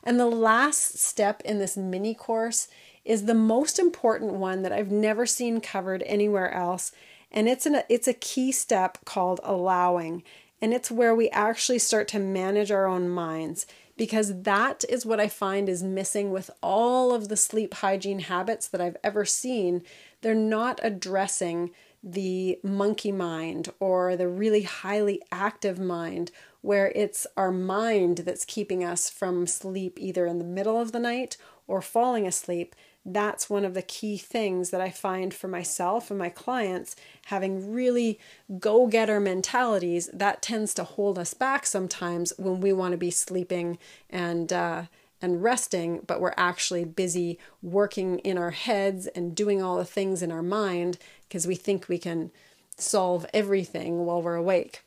And 0.03 0.19
the 0.19 0.25
last 0.25 0.99
step 0.99 1.43
in 1.45 1.59
this 1.59 1.77
mini 1.77 2.15
course 2.15 2.69
is 3.05 3.27
the 3.27 3.35
most 3.35 3.79
important 3.79 4.33
one 4.33 4.63
that 4.63 4.73
I've 4.73 4.91
never 4.91 5.27
seen 5.27 5.61
covered 5.61 6.03
anywhere 6.07 6.51
else 6.55 6.91
and 7.37 7.49
it's 7.49 7.67
an 7.67 7.83
it's 7.89 8.09
a 8.09 8.15
key 8.15 8.51
step 8.51 8.99
called 9.05 9.39
allowing 9.45 10.25
and 10.61 10.73
it's 10.75 10.91
where 10.91 11.15
we 11.15 11.29
actually 11.29 11.79
start 11.79 12.09
to 12.09 12.19
manage 12.19 12.73
our 12.73 12.87
own 12.87 13.09
minds 13.09 13.67
because 13.97 14.43
that 14.43 14.85
is 14.89 15.07
what 15.07 15.21
I 15.21 15.29
find 15.29 15.69
is 15.69 15.83
missing 15.83 16.31
with 16.31 16.51
all 16.63 17.15
of 17.15 17.29
the 17.29 17.37
sleep 17.37 17.75
hygiene 17.75 18.21
habits 18.21 18.69
that 18.69 18.81
I've 18.81 18.97
ever 19.03 19.25
seen. 19.25 19.83
They're 20.21 20.35
not 20.35 20.81
addressing 20.83 21.71
the 22.03 22.59
monkey 22.63 23.11
mind 23.11 23.71
or 23.81 24.17
the 24.17 24.29
really 24.29 24.63
highly 24.63 25.23
active 25.33 25.79
mind, 25.79 26.31
where 26.61 26.93
it's 26.95 27.27
our 27.37 27.51
mind 27.51 28.19
that's 28.19 28.45
keeping 28.45 28.85
us 28.85 29.09
from 29.09 29.47
sleep 29.47 29.99
either 29.99 30.27
in 30.27 30.39
the 30.39 30.45
middle 30.45 30.81
of 30.81 30.93
the 30.93 31.01
night 31.01 31.37
or 31.67 31.81
falling 31.81 32.27
asleep 32.27 32.75
that's 33.07 33.49
one 33.49 33.65
of 33.65 33.75
the 33.75 33.83
key 33.83 34.19
things 34.19 34.71
that 34.71 34.81
I 34.81 34.91
find 34.91 35.33
for 35.33 35.47
myself 35.47 36.11
and 36.11 36.19
my 36.19 36.29
clients 36.29 36.97
having 37.27 37.73
really 37.73 38.19
go 38.59 38.89
getter 38.89 39.21
mentalities 39.21 40.11
that 40.13 40.43
tends 40.43 40.75
to 40.75 40.85
hold 40.85 41.19
us 41.19 41.33
back 41.33 41.67
sometimes 41.67 42.33
when 42.37 42.61
we 42.61 42.73
want 42.73 42.93
to 42.93 42.99
be 42.99 43.13
sleeping 43.13 43.79
and 44.11 44.53
uh, 44.53 44.83
and 45.23 45.43
resting, 45.43 46.01
but 46.07 46.21
we're 46.21 46.35
actually 46.37 46.85
busy 46.85 47.39
working 47.63 48.19
in 48.19 48.37
our 48.37 48.51
heads 48.51 49.07
and 49.09 49.35
doing 49.35 49.63
all 49.63 49.79
the 49.79 49.85
things 49.85 50.21
in 50.21 50.31
our 50.31 50.43
mind 50.43 50.99
because 51.29 51.47
we 51.47 51.55
think 51.55 51.89
we 51.89 51.99
can 51.99 52.31
solve 52.77 53.25
everything 53.33 54.05
while 54.05 54.21
we're 54.21 54.35
awake. 54.35 54.83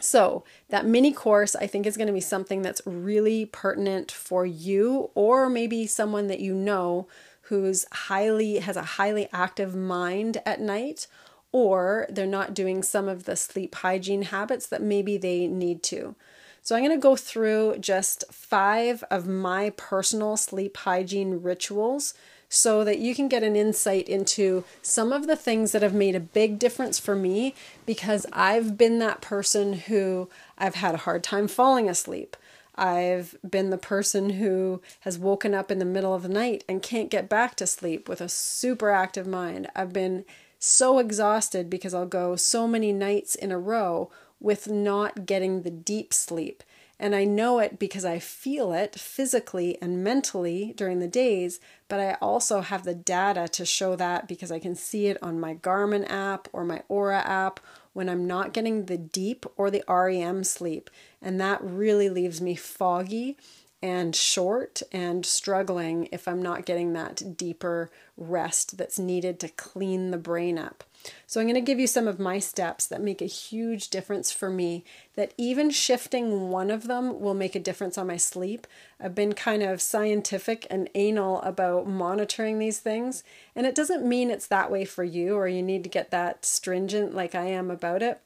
So, 0.00 0.44
that 0.68 0.86
mini 0.86 1.12
course 1.12 1.56
I 1.56 1.66
think 1.66 1.86
is 1.86 1.96
going 1.96 2.06
to 2.06 2.12
be 2.12 2.20
something 2.20 2.62
that's 2.62 2.82
really 2.84 3.46
pertinent 3.46 4.12
for 4.12 4.46
you 4.46 5.10
or 5.14 5.48
maybe 5.48 5.86
someone 5.86 6.28
that 6.28 6.40
you 6.40 6.54
know 6.54 7.08
who's 7.48 7.86
highly 7.92 8.58
has 8.58 8.76
a 8.76 8.82
highly 8.82 9.28
active 9.32 9.74
mind 9.74 10.40
at 10.44 10.60
night 10.60 11.06
or 11.52 12.06
they're 12.10 12.26
not 12.26 12.54
doing 12.54 12.82
some 12.82 13.08
of 13.08 13.24
the 13.24 13.36
sleep 13.36 13.74
hygiene 13.76 14.22
habits 14.22 14.66
that 14.66 14.82
maybe 14.82 15.16
they 15.16 15.46
need 15.46 15.82
to. 15.82 16.14
So 16.62 16.76
I'm 16.76 16.84
going 16.84 16.96
to 16.96 17.00
go 17.00 17.16
through 17.16 17.78
just 17.78 18.24
5 18.30 19.02
of 19.10 19.26
my 19.26 19.70
personal 19.76 20.36
sleep 20.36 20.76
hygiene 20.76 21.40
rituals 21.42 22.12
so 22.50 22.84
that 22.84 22.98
you 22.98 23.14
can 23.14 23.28
get 23.28 23.42
an 23.42 23.56
insight 23.56 24.08
into 24.08 24.64
some 24.82 25.12
of 25.12 25.26
the 25.26 25.36
things 25.36 25.72
that 25.72 25.82
have 25.82 25.94
made 25.94 26.16
a 26.16 26.20
big 26.20 26.58
difference 26.58 26.98
for 26.98 27.14
me 27.14 27.54
because 27.86 28.26
I've 28.32 28.76
been 28.76 28.98
that 28.98 29.20
person 29.20 29.74
who 29.74 30.28
I've 30.56 30.74
had 30.74 30.94
a 30.94 30.98
hard 30.98 31.22
time 31.22 31.48
falling 31.48 31.88
asleep. 31.88 32.36
I've 32.78 33.36
been 33.48 33.70
the 33.70 33.78
person 33.78 34.30
who 34.30 34.80
has 35.00 35.18
woken 35.18 35.52
up 35.52 35.70
in 35.70 35.78
the 35.78 35.84
middle 35.84 36.14
of 36.14 36.22
the 36.22 36.28
night 36.28 36.64
and 36.68 36.82
can't 36.82 37.10
get 37.10 37.28
back 37.28 37.56
to 37.56 37.66
sleep 37.66 38.08
with 38.08 38.20
a 38.20 38.28
super 38.28 38.90
active 38.90 39.26
mind. 39.26 39.68
I've 39.74 39.92
been 39.92 40.24
so 40.58 40.98
exhausted 40.98 41.68
because 41.68 41.94
I'll 41.94 42.06
go 42.06 42.36
so 42.36 42.68
many 42.68 42.92
nights 42.92 43.34
in 43.34 43.52
a 43.52 43.58
row 43.58 44.10
with 44.40 44.68
not 44.68 45.26
getting 45.26 45.62
the 45.62 45.70
deep 45.70 46.14
sleep. 46.14 46.62
And 47.00 47.14
I 47.14 47.24
know 47.24 47.60
it 47.60 47.78
because 47.78 48.04
I 48.04 48.18
feel 48.18 48.72
it 48.72 48.98
physically 48.98 49.78
and 49.80 50.02
mentally 50.02 50.74
during 50.76 50.98
the 50.98 51.06
days, 51.06 51.60
but 51.86 52.00
I 52.00 52.14
also 52.14 52.60
have 52.60 52.82
the 52.82 52.94
data 52.94 53.46
to 53.48 53.64
show 53.64 53.94
that 53.96 54.26
because 54.26 54.50
I 54.50 54.58
can 54.58 54.74
see 54.74 55.06
it 55.06 55.16
on 55.22 55.38
my 55.38 55.54
Garmin 55.54 56.10
app 56.10 56.48
or 56.52 56.64
my 56.64 56.82
Oura 56.90 57.24
app 57.24 57.60
when 57.98 58.08
I'm 58.08 58.28
not 58.28 58.52
getting 58.52 58.84
the 58.84 58.96
deep 58.96 59.44
or 59.56 59.72
the 59.72 59.82
REM 59.88 60.44
sleep. 60.44 60.88
And 61.20 61.40
that 61.40 61.58
really 61.60 62.08
leaves 62.08 62.40
me 62.40 62.54
foggy 62.54 63.36
and 63.82 64.14
short 64.14 64.82
and 64.90 65.24
struggling 65.24 66.08
if 66.10 66.26
I'm 66.26 66.42
not 66.42 66.66
getting 66.66 66.92
that 66.92 67.36
deeper 67.36 67.90
rest 68.16 68.76
that's 68.76 68.98
needed 68.98 69.38
to 69.40 69.48
clean 69.48 70.10
the 70.10 70.18
brain 70.18 70.58
up. 70.58 70.82
So, 71.28 71.40
I'm 71.40 71.46
going 71.46 71.54
to 71.54 71.60
give 71.60 71.78
you 71.78 71.86
some 71.86 72.08
of 72.08 72.18
my 72.18 72.40
steps 72.40 72.84
that 72.86 73.00
make 73.00 73.22
a 73.22 73.26
huge 73.26 73.88
difference 73.88 74.32
for 74.32 74.50
me. 74.50 74.84
That 75.14 75.32
even 75.38 75.70
shifting 75.70 76.50
one 76.50 76.72
of 76.72 76.88
them 76.88 77.20
will 77.20 77.34
make 77.34 77.54
a 77.54 77.60
difference 77.60 77.96
on 77.96 78.08
my 78.08 78.16
sleep. 78.16 78.66
I've 79.00 79.14
been 79.14 79.32
kind 79.32 79.62
of 79.62 79.80
scientific 79.80 80.66
and 80.68 80.90
anal 80.96 81.40
about 81.42 81.86
monitoring 81.86 82.58
these 82.58 82.80
things, 82.80 83.22
and 83.54 83.64
it 83.64 83.76
doesn't 83.76 84.04
mean 84.04 84.28
it's 84.28 84.48
that 84.48 84.72
way 84.72 84.84
for 84.84 85.04
you 85.04 85.36
or 85.36 85.46
you 85.46 85.62
need 85.62 85.84
to 85.84 85.90
get 85.90 86.10
that 86.10 86.44
stringent 86.44 87.14
like 87.14 87.36
I 87.36 87.44
am 87.44 87.70
about 87.70 88.02
it. 88.02 88.20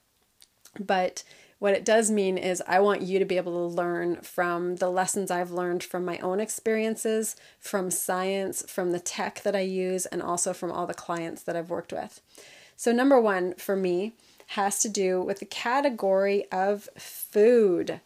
But 0.79 1.23
what 1.63 1.73
it 1.73 1.85
does 1.85 2.11
mean 2.11 2.37
is, 2.37 2.61
I 2.67 2.81
want 2.81 3.03
you 3.03 3.19
to 3.19 3.25
be 3.25 3.37
able 3.37 3.53
to 3.53 3.73
learn 3.73 4.17
from 4.17 4.75
the 4.75 4.89
lessons 4.89 5.31
I've 5.31 5.49
learned 5.49 5.81
from 5.81 6.03
my 6.03 6.17
own 6.17 6.41
experiences, 6.41 7.37
from 7.57 7.89
science, 7.89 8.69
from 8.69 8.91
the 8.91 8.99
tech 8.99 9.43
that 9.43 9.55
I 9.55 9.61
use, 9.61 10.05
and 10.05 10.21
also 10.21 10.51
from 10.51 10.73
all 10.73 10.85
the 10.85 10.93
clients 10.93 11.41
that 11.43 11.55
I've 11.55 11.69
worked 11.69 11.93
with. 11.93 12.19
So, 12.75 12.91
number 12.91 13.17
one 13.17 13.53
for 13.53 13.77
me 13.77 14.11
has 14.47 14.81
to 14.81 14.89
do 14.89 15.21
with 15.21 15.39
the 15.39 15.45
category 15.45 16.51
of 16.51 16.89
food. 16.97 18.01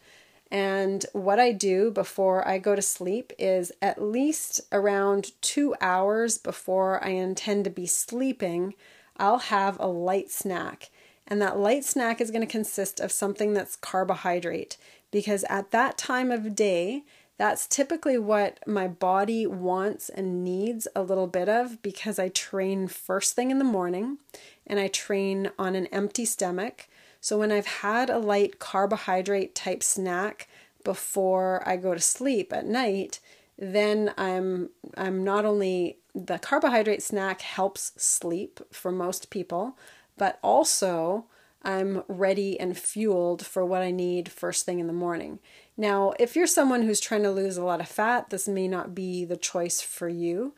And 0.52 1.04
what 1.12 1.40
I 1.40 1.50
do 1.50 1.90
before 1.90 2.46
I 2.46 2.58
go 2.58 2.76
to 2.76 2.80
sleep 2.80 3.32
is 3.40 3.72
at 3.82 4.00
least 4.00 4.60
around 4.70 5.32
two 5.40 5.74
hours 5.80 6.38
before 6.38 7.02
I 7.02 7.08
intend 7.08 7.64
to 7.64 7.70
be 7.70 7.86
sleeping, 7.86 8.74
I'll 9.16 9.40
have 9.40 9.80
a 9.80 9.88
light 9.88 10.30
snack. 10.30 10.90
And 11.28 11.40
that 11.42 11.58
light 11.58 11.84
snack 11.84 12.20
is 12.20 12.30
going 12.30 12.40
to 12.40 12.50
consist 12.50 13.00
of 13.00 13.12
something 13.12 13.52
that's 13.52 13.76
carbohydrate 13.76 14.78
because 15.10 15.44
at 15.48 15.70
that 15.70 15.96
time 15.98 16.32
of 16.32 16.56
day, 16.56 17.04
that's 17.36 17.68
typically 17.68 18.18
what 18.18 18.58
my 18.66 18.88
body 18.88 19.46
wants 19.46 20.08
and 20.08 20.42
needs 20.42 20.88
a 20.96 21.02
little 21.02 21.28
bit 21.28 21.48
of 21.48 21.80
because 21.82 22.18
I 22.18 22.30
train 22.30 22.88
first 22.88 23.36
thing 23.36 23.52
in 23.52 23.58
the 23.58 23.64
morning 23.64 24.18
and 24.66 24.80
I 24.80 24.88
train 24.88 25.50
on 25.56 25.76
an 25.76 25.86
empty 25.86 26.24
stomach. 26.24 26.88
So 27.20 27.38
when 27.38 27.52
I've 27.52 27.66
had 27.66 28.10
a 28.10 28.18
light 28.18 28.58
carbohydrate 28.58 29.54
type 29.54 29.84
snack 29.84 30.48
before 30.82 31.62
I 31.66 31.76
go 31.76 31.94
to 31.94 32.00
sleep 32.00 32.52
at 32.52 32.66
night, 32.66 33.20
then 33.56 34.14
I'm 34.16 34.70
I'm 34.96 35.22
not 35.22 35.44
only 35.44 35.98
the 36.14 36.38
carbohydrate 36.38 37.02
snack 37.02 37.42
helps 37.42 37.92
sleep 37.96 38.60
for 38.72 38.90
most 38.90 39.30
people, 39.30 39.76
but 40.18 40.38
also 40.42 41.26
I'm 41.62 42.02
ready 42.08 42.58
and 42.58 42.76
fueled 42.76 43.44
for 43.44 43.64
what 43.64 43.82
I 43.82 43.90
need 43.90 44.30
first 44.30 44.64
thing 44.64 44.78
in 44.78 44.86
the 44.86 44.92
morning. 44.92 45.38
Now, 45.76 46.14
if 46.18 46.36
you're 46.36 46.46
someone 46.46 46.82
who's 46.82 47.00
trying 47.00 47.22
to 47.24 47.30
lose 47.30 47.56
a 47.56 47.64
lot 47.64 47.80
of 47.80 47.88
fat, 47.88 48.30
this 48.30 48.48
may 48.48 48.68
not 48.68 48.94
be 48.94 49.24
the 49.24 49.36
choice 49.36 49.80
for 49.80 50.08
you. 50.08 50.54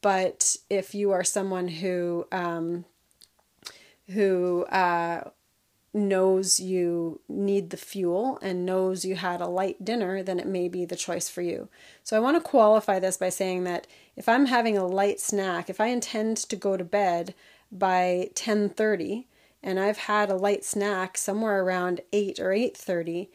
But 0.00 0.56
if 0.68 0.94
you 0.94 1.12
are 1.12 1.24
someone 1.24 1.68
who 1.68 2.26
um, 2.32 2.84
who 4.08 4.64
uh, 4.64 5.30
knows 5.94 6.58
you 6.58 7.20
need 7.28 7.70
the 7.70 7.76
fuel 7.76 8.38
and 8.42 8.66
knows 8.66 9.04
you 9.04 9.14
had 9.14 9.40
a 9.40 9.46
light 9.46 9.84
dinner, 9.84 10.22
then 10.22 10.38
it 10.38 10.46
may 10.46 10.68
be 10.68 10.84
the 10.84 10.96
choice 10.96 11.28
for 11.28 11.42
you. 11.42 11.68
So 12.02 12.16
I 12.16 12.20
want 12.20 12.36
to 12.36 12.48
qualify 12.48 12.98
this 12.98 13.16
by 13.16 13.28
saying 13.28 13.64
that 13.64 13.86
if 14.16 14.28
I'm 14.28 14.46
having 14.46 14.76
a 14.76 14.86
light 14.86 15.20
snack, 15.20 15.70
if 15.70 15.80
I 15.80 15.86
intend 15.86 16.36
to 16.38 16.56
go 16.56 16.76
to 16.76 16.84
bed 16.84 17.34
by 17.72 18.30
10:30 18.34 19.26
and 19.62 19.80
I've 19.80 19.98
had 19.98 20.30
a 20.30 20.36
light 20.36 20.64
snack 20.64 21.16
somewhere 21.16 21.62
around 21.62 22.00
8 22.12 22.38
or 22.40 22.52
8:30, 22.52 23.30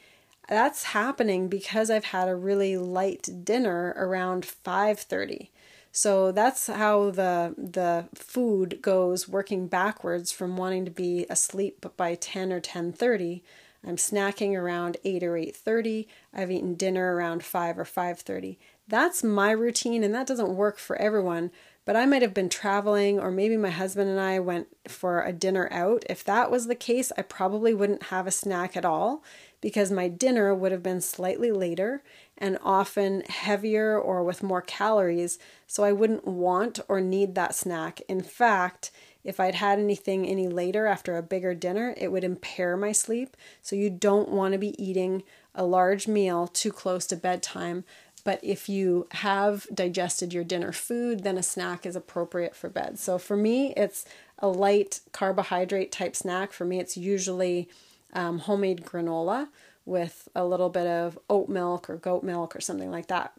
that's 0.50 0.84
happening 0.86 1.48
because 1.50 1.90
I've 1.90 2.06
had 2.06 2.28
a 2.30 2.36
really 2.36 2.78
light 2.78 3.28
dinner 3.44 3.94
around 3.98 4.46
5:30. 4.46 5.52
So 5.92 6.32
that's 6.32 6.68
how 6.68 7.12
the 7.12 7.56
the 7.58 8.06
food 8.14 8.82
goes 8.82 9.28
working 9.28 9.68
backwards 9.68 10.32
from 10.32 10.58
wanting 10.58 10.86
to 10.86 10.92
be 10.92 11.26
asleep 11.30 11.86
by 11.98 12.16
10 12.16 12.54
or 12.54 12.60
10:30. 12.62 13.44
I'm 13.86 13.96
snacking 13.98 14.54
around 14.56 14.98
8 15.06 15.24
or 15.24 15.38
8:30. 15.38 16.08
I've 16.34 16.52
eaten 16.52 16.76
dinner 16.76 17.16
around 17.16 17.44
5 17.44 17.78
or 17.80 17.86
5:30. 17.86 18.58
That's 18.88 19.24
my 19.24 19.52
routine 19.52 20.04
and 20.04 20.14
that 20.14 20.28
doesn't 20.28 20.56
work 20.56 20.78
for 20.78 20.96
everyone, 20.98 21.52
but 21.88 21.96
I 21.96 22.06
might 22.06 22.22
have 22.22 22.34
been 22.34 22.50
traveling 22.50 23.18
or 23.18 23.32
maybe 23.32 23.56
my 23.56 23.70
husband 23.70 24.10
and 24.10 24.20
I 24.20 24.40
went 24.40 24.68
for 24.90 25.24
a 25.24 25.32
dinner 25.32 25.70
out. 25.72 26.04
If 26.10 26.22
that 26.26 26.52
was 26.52 26.68
the 26.68 26.76
case, 26.76 27.14
I 27.18 27.22
probably 27.22 27.74
wouldn't 27.74 28.04
have 28.04 28.28
a 28.28 28.32
snack 28.32 28.76
at 28.76 28.84
all 28.84 29.24
because 29.62 29.90
my 29.90 30.10
dinner 30.10 30.54
would 30.54 30.74
have 30.74 30.84
been 30.84 31.00
slightly 31.00 31.50
later 31.50 32.04
and 32.38 32.58
often 32.62 33.22
heavier 33.22 33.98
or 33.98 34.22
with 34.22 34.44
more 34.44 34.62
calories, 34.62 35.40
so 35.66 35.86
I 35.86 35.94
wouldn't 35.94 36.28
want 36.28 36.82
or 36.90 37.00
need 37.00 37.36
that 37.36 37.56
snack. 37.56 38.02
In 38.10 38.22
fact, 38.22 38.92
if 39.24 39.40
I'd 39.40 39.56
had 39.56 39.80
anything 39.80 40.28
any 40.28 40.50
later 40.50 40.88
after 40.88 41.16
a 41.16 41.24
bigger 41.24 41.56
dinner, 41.56 41.94
it 41.96 42.12
would 42.12 42.26
impair 42.26 42.76
my 42.76 42.92
sleep. 42.92 43.38
So 43.62 43.78
you 43.78 43.90
don't 43.90 44.30
want 44.30 44.52
to 44.52 44.58
be 44.58 44.82
eating 44.82 45.24
a 45.56 45.66
large 45.66 46.08
meal 46.08 46.48
too 46.48 46.72
close 46.72 47.08
to 47.08 47.16
bedtime. 47.16 47.86
But 48.28 48.42
if 48.44 48.68
you 48.68 49.08
have 49.12 49.68
digested 49.74 50.34
your 50.34 50.44
dinner 50.44 50.74
food, 50.74 51.24
then 51.24 51.38
a 51.38 51.42
snack 51.42 51.86
is 51.86 51.96
appropriate 51.96 52.58
for 52.58 52.68
bed. 52.68 53.00
So 53.00 53.18
for 53.18 53.38
me, 53.38 53.74
it's 53.78 54.04
a 54.40 54.50
light 54.50 55.00
carbohydrate 55.14 55.94
type 55.94 56.14
snack. 56.14 56.52
For 56.52 56.66
me, 56.66 56.78
it's 56.78 56.98
usually 56.98 57.70
um, 58.12 58.40
homemade 58.40 58.84
granola 58.84 59.48
with 59.86 60.28
a 60.36 60.44
little 60.44 60.68
bit 60.68 60.88
of 60.88 61.18
oat 61.30 61.48
milk 61.48 61.90
or 61.90 61.96
goat 61.96 62.22
milk 62.22 62.54
or 62.54 62.60
something 62.60 62.92
like 62.92 63.08
that. 63.08 63.32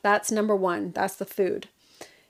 That's 0.00 0.30
number 0.30 0.54
one, 0.54 0.92
that's 0.92 1.16
the 1.16 1.24
food. 1.24 1.66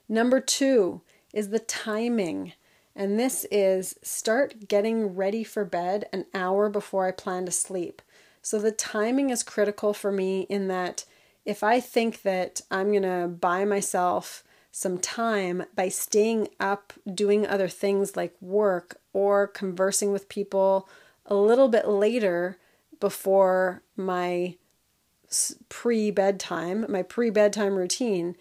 Number 0.09 0.39
two 0.39 1.01
is 1.35 1.49
the 1.49 1.59
timing. 1.59 2.53
And 2.95 3.19
this 3.19 3.45
is 3.51 3.93
start 4.01 4.67
getting 4.67 5.15
ready 5.15 5.43
for 5.43 5.65
bed 5.65 6.09
an 6.11 6.25
hour 6.33 6.67
before 6.67 7.05
I 7.05 7.11
plan 7.11 7.45
to 7.45 7.51
sleep. 7.51 8.01
So 8.41 8.57
the 8.57 8.71
timing 8.71 9.29
is 9.29 9.43
critical 9.43 9.93
for 9.93 10.11
me 10.11 10.47
in 10.49 10.67
that 10.69 11.05
if 11.49 11.63
I 11.63 11.79
think 11.79 12.21
that 12.21 12.61
I'm 12.69 12.91
going 12.91 13.01
to 13.01 13.27
buy 13.27 13.65
myself 13.65 14.43
some 14.71 14.99
time 14.99 15.63
by 15.73 15.89
staying 15.89 16.49
up 16.59 16.93
doing 17.11 17.47
other 17.47 17.67
things 17.67 18.15
like 18.15 18.35
work 18.39 19.01
or 19.13 19.47
conversing 19.47 20.11
with 20.11 20.29
people 20.29 20.87
a 21.25 21.33
little 21.33 21.67
bit 21.67 21.87
later 21.87 22.59
before 22.99 23.81
my 23.97 24.57
pre 25.69 26.11
bedtime, 26.11 26.85
my 26.87 27.01
pre 27.01 27.31
bedtime 27.31 27.73
routine, 27.73 28.35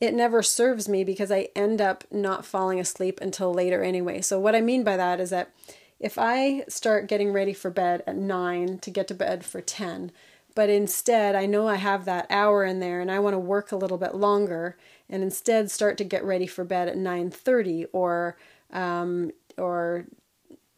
it 0.00 0.14
never 0.14 0.40
serves 0.40 0.88
me 0.88 1.02
because 1.02 1.32
I 1.32 1.48
end 1.56 1.80
up 1.80 2.04
not 2.12 2.46
falling 2.46 2.78
asleep 2.78 3.20
until 3.20 3.52
later 3.52 3.82
anyway. 3.82 4.20
So, 4.20 4.38
what 4.38 4.54
I 4.54 4.60
mean 4.60 4.84
by 4.84 4.96
that 4.96 5.18
is 5.18 5.30
that 5.30 5.50
if 5.98 6.18
I 6.18 6.64
start 6.68 7.08
getting 7.08 7.32
ready 7.32 7.52
for 7.52 7.70
bed 7.70 8.04
at 8.06 8.16
9 8.16 8.78
to 8.78 8.90
get 8.90 9.08
to 9.08 9.14
bed 9.14 9.44
for 9.44 9.60
10, 9.60 10.12
but 10.54 10.70
instead 10.70 11.34
I 11.34 11.46
know 11.46 11.68
I 11.68 11.76
have 11.76 12.04
that 12.04 12.26
hour 12.30 12.64
in 12.64 12.80
there 12.80 13.00
and 13.00 13.10
I 13.10 13.18
want 13.18 13.34
to 13.34 13.38
work 13.38 13.72
a 13.72 13.76
little 13.76 13.98
bit 13.98 14.14
longer 14.14 14.76
and 15.08 15.22
instead 15.22 15.70
start 15.70 15.98
to 15.98 16.04
get 16.04 16.24
ready 16.24 16.46
for 16.46 16.64
bed 16.64 16.88
at 16.88 16.96
9:30 16.96 17.86
or 17.92 18.36
um, 18.72 19.32
or 19.58 20.06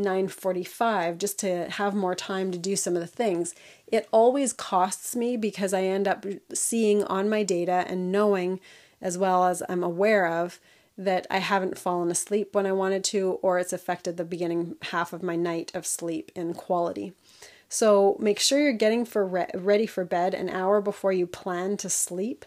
9:45 0.01 1.19
just 1.19 1.39
to 1.41 1.71
have 1.71 1.95
more 1.95 2.15
time 2.15 2.51
to 2.53 2.59
do 2.59 2.77
some 2.77 2.95
of 2.95 3.01
the 3.01 3.07
things. 3.07 3.55
It 3.87 4.09
always 4.13 4.53
costs 4.53 5.17
me 5.17 5.37
because 5.37 5.73
I 5.73 5.83
end 5.83 6.07
up 6.09 6.27
seeing 6.53 7.05
on 7.05 7.29
my 7.29 7.43
data 7.43 7.85
and 7.87 8.13
knowing 8.13 8.61
as 9.01 9.17
well 9.19 9.45
as 9.45 9.63
I'm 9.69 9.83
aware 9.83 10.27
of 10.27 10.61
that 10.99 11.27
I 11.31 11.39
haven't 11.39 11.79
fallen 11.79 12.11
asleep 12.11 12.55
when 12.55 12.67
I 12.67 12.73
wanted 12.73 13.05
to, 13.05 13.39
or 13.43 13.59
it's 13.59 13.73
affected 13.73 14.17
the 14.17 14.25
beginning 14.25 14.77
half 14.91 15.13
of 15.13 15.23
my 15.23 15.37
night 15.37 15.71
of 15.75 15.87
sleep 15.87 16.33
in 16.35 16.55
quality. 16.55 17.13
So 17.69 18.17
make 18.21 18.39
sure 18.39 18.61
you're 18.61 18.73
getting 18.73 19.05
for 19.05 19.27
re- 19.27 19.51
ready 19.55 19.87
for 19.87 20.05
bed 20.05 20.35
an 20.35 20.49
hour 20.49 20.81
before 20.81 21.13
you 21.13 21.27
plan 21.27 21.77
to 21.79 21.91
sleep. 21.91 22.45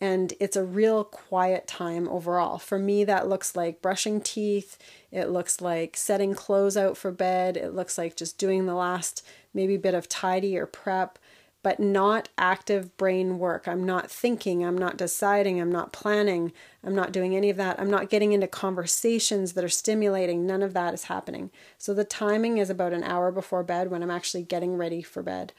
And 0.00 0.34
it's 0.40 0.56
a 0.56 0.64
real 0.64 1.04
quiet 1.04 1.68
time 1.68 2.08
overall. 2.08 2.58
For 2.58 2.76
me, 2.78 3.04
that 3.04 3.28
looks 3.28 3.54
like 3.54 3.82
brushing 3.82 4.20
teeth. 4.20 4.76
It 5.12 5.28
looks 5.28 5.60
like 5.60 5.96
setting 5.96 6.34
clothes 6.34 6.76
out 6.76 6.96
for 6.96 7.12
bed. 7.12 7.56
It 7.56 7.74
looks 7.74 7.96
like 7.96 8.16
just 8.16 8.36
doing 8.36 8.66
the 8.66 8.74
last 8.74 9.24
maybe 9.54 9.76
bit 9.76 9.94
of 9.94 10.08
tidy 10.08 10.58
or 10.58 10.66
prep 10.66 11.20
but 11.62 11.78
not 11.78 12.28
active 12.36 12.96
brain 12.96 13.38
work. 13.38 13.68
I'm 13.68 13.84
not 13.84 14.10
thinking, 14.10 14.64
I'm 14.64 14.76
not 14.76 14.96
deciding, 14.96 15.60
I'm 15.60 15.70
not 15.70 15.92
planning, 15.92 16.52
I'm 16.82 16.94
not 16.94 17.12
doing 17.12 17.36
any 17.36 17.50
of 17.50 17.56
that. 17.56 17.78
I'm 17.78 17.90
not 17.90 18.10
getting 18.10 18.32
into 18.32 18.48
conversations 18.48 19.52
that 19.52 19.64
are 19.64 19.68
stimulating. 19.68 20.44
None 20.44 20.62
of 20.62 20.74
that 20.74 20.92
is 20.92 21.04
happening. 21.04 21.50
So 21.78 21.94
the 21.94 22.04
timing 22.04 22.58
is 22.58 22.70
about 22.70 22.92
an 22.92 23.04
hour 23.04 23.30
before 23.30 23.62
bed 23.62 23.90
when 23.90 24.02
I'm 24.02 24.10
actually 24.10 24.42
getting 24.42 24.76
ready 24.76 25.02
for 25.02 25.22
bed. 25.22 25.52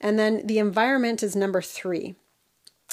And 0.00 0.18
then 0.18 0.46
the 0.46 0.58
environment 0.58 1.22
is 1.22 1.36
number 1.36 1.60
three. 1.60 2.14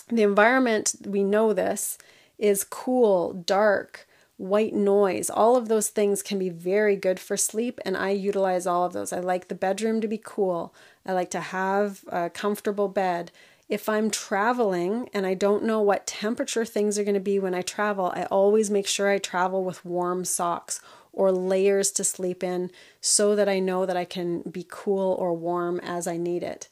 The 0.10 0.24
environment, 0.24 0.96
we 1.06 1.24
know 1.24 1.54
this, 1.54 1.98
is 2.38 2.64
cool, 2.64 3.34
dark, 3.34 4.08
white 4.42 4.74
noise, 4.74 5.30
all 5.30 5.56
of 5.56 5.68
those 5.68 5.90
things 5.90 6.24
can 6.24 6.40
be 6.40 6.50
very 6.50 6.96
good 6.96 7.20
for 7.20 7.38
sleep, 7.38 7.80
and 7.86 7.96
I 7.96 8.10
utilize 8.10 8.66
all 8.66 8.86
of 8.86 8.94
those. 8.94 9.14
I 9.14 9.20
like 9.20 9.48
the 9.48 9.56
bedroom 9.56 10.02
to 10.02 10.08
be 10.08 10.20
cool, 10.22 10.74
I 11.06 11.14
like 11.14 11.30
to 11.32 11.40
have 11.40 12.04
a 12.08 12.30
comfortable 12.30 12.88
bed. 12.88 13.32
If 13.68 13.88
I'm 13.88 14.12
traveling 14.12 15.10
and 15.14 15.26
I 15.26 15.34
don't 15.34 15.64
know 15.64 15.82
what 15.82 16.06
temperature 16.06 16.66
things 16.66 17.00
are 17.00 17.04
going 17.04 17.14
to 17.14 17.20
be 17.20 17.40
when 17.40 17.56
I 17.56 17.62
travel, 17.62 18.12
I 18.14 18.26
always 18.26 18.70
make 18.70 18.88
sure 18.88 19.10
I 19.10 19.18
travel 19.18 19.64
with 19.64 19.86
warm 19.86 20.26
socks 20.26 20.82
or 21.14 21.32
layers 21.32 21.92
to 21.92 22.04
sleep 22.04 22.44
in 22.44 22.72
so 23.00 23.36
that 23.36 23.50
I 23.50 23.60
know 23.60 23.86
that 23.86 23.98
I 23.98 24.06
can 24.06 24.42
be 24.42 24.66
cool 24.70 25.14
or 25.14 25.34
warm 25.34 25.80
as 25.80 26.08
I 26.08 26.18
need 26.18 26.44
it. 26.44 26.68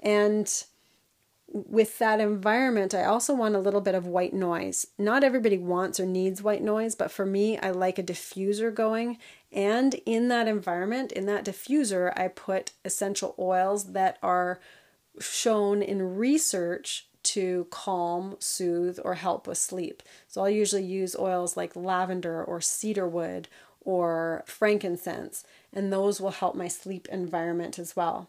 And 0.00 0.48
with 1.50 1.98
that 1.98 2.20
environment, 2.20 2.94
I 2.94 3.04
also 3.04 3.34
want 3.34 3.54
a 3.54 3.60
little 3.60 3.80
bit 3.80 3.94
of 3.94 4.06
white 4.06 4.34
noise. 4.34 4.86
Not 4.98 5.24
everybody 5.24 5.56
wants 5.56 5.98
or 5.98 6.04
needs 6.06 6.42
white 6.42 6.62
noise, 6.62 6.94
but 6.94 7.10
for 7.10 7.24
me, 7.24 7.58
I 7.58 7.70
like 7.70 7.98
a 7.98 8.02
diffuser 8.02 8.72
going. 8.72 9.18
And 9.50 9.94
in 10.04 10.28
that 10.28 10.46
environment, 10.46 11.10
in 11.12 11.24
that 11.26 11.44
diffuser, 11.44 12.12
I 12.18 12.28
put 12.28 12.72
essential 12.84 13.34
oils 13.38 13.92
that 13.92 14.18
are 14.22 14.60
shown 15.20 15.82
in 15.82 16.16
research 16.16 17.06
to 17.24 17.66
calm, 17.70 18.36
soothe, 18.38 18.98
or 19.04 19.14
help 19.14 19.46
with 19.46 19.58
sleep. 19.58 20.02
So 20.28 20.42
I'll 20.42 20.50
usually 20.50 20.84
use 20.84 21.16
oils 21.16 21.56
like 21.56 21.74
lavender 21.74 22.44
or 22.44 22.60
cedarwood 22.60 23.48
or 23.80 24.44
frankincense, 24.46 25.44
and 25.72 25.90
those 25.90 26.20
will 26.20 26.30
help 26.30 26.54
my 26.54 26.68
sleep 26.68 27.08
environment 27.10 27.78
as 27.78 27.96
well. 27.96 28.28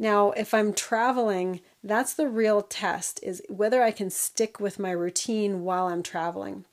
Now, 0.00 0.30
if 0.30 0.54
I'm 0.54 0.72
traveling, 0.72 1.60
that's 1.84 2.14
the 2.14 2.26
real 2.26 2.62
test 2.62 3.20
is 3.22 3.42
whether 3.50 3.82
I 3.82 3.90
can 3.90 4.08
stick 4.08 4.58
with 4.58 4.78
my 4.78 4.92
routine 4.92 5.62
while 5.62 5.88
I'm 5.88 6.02
traveling. 6.02 6.64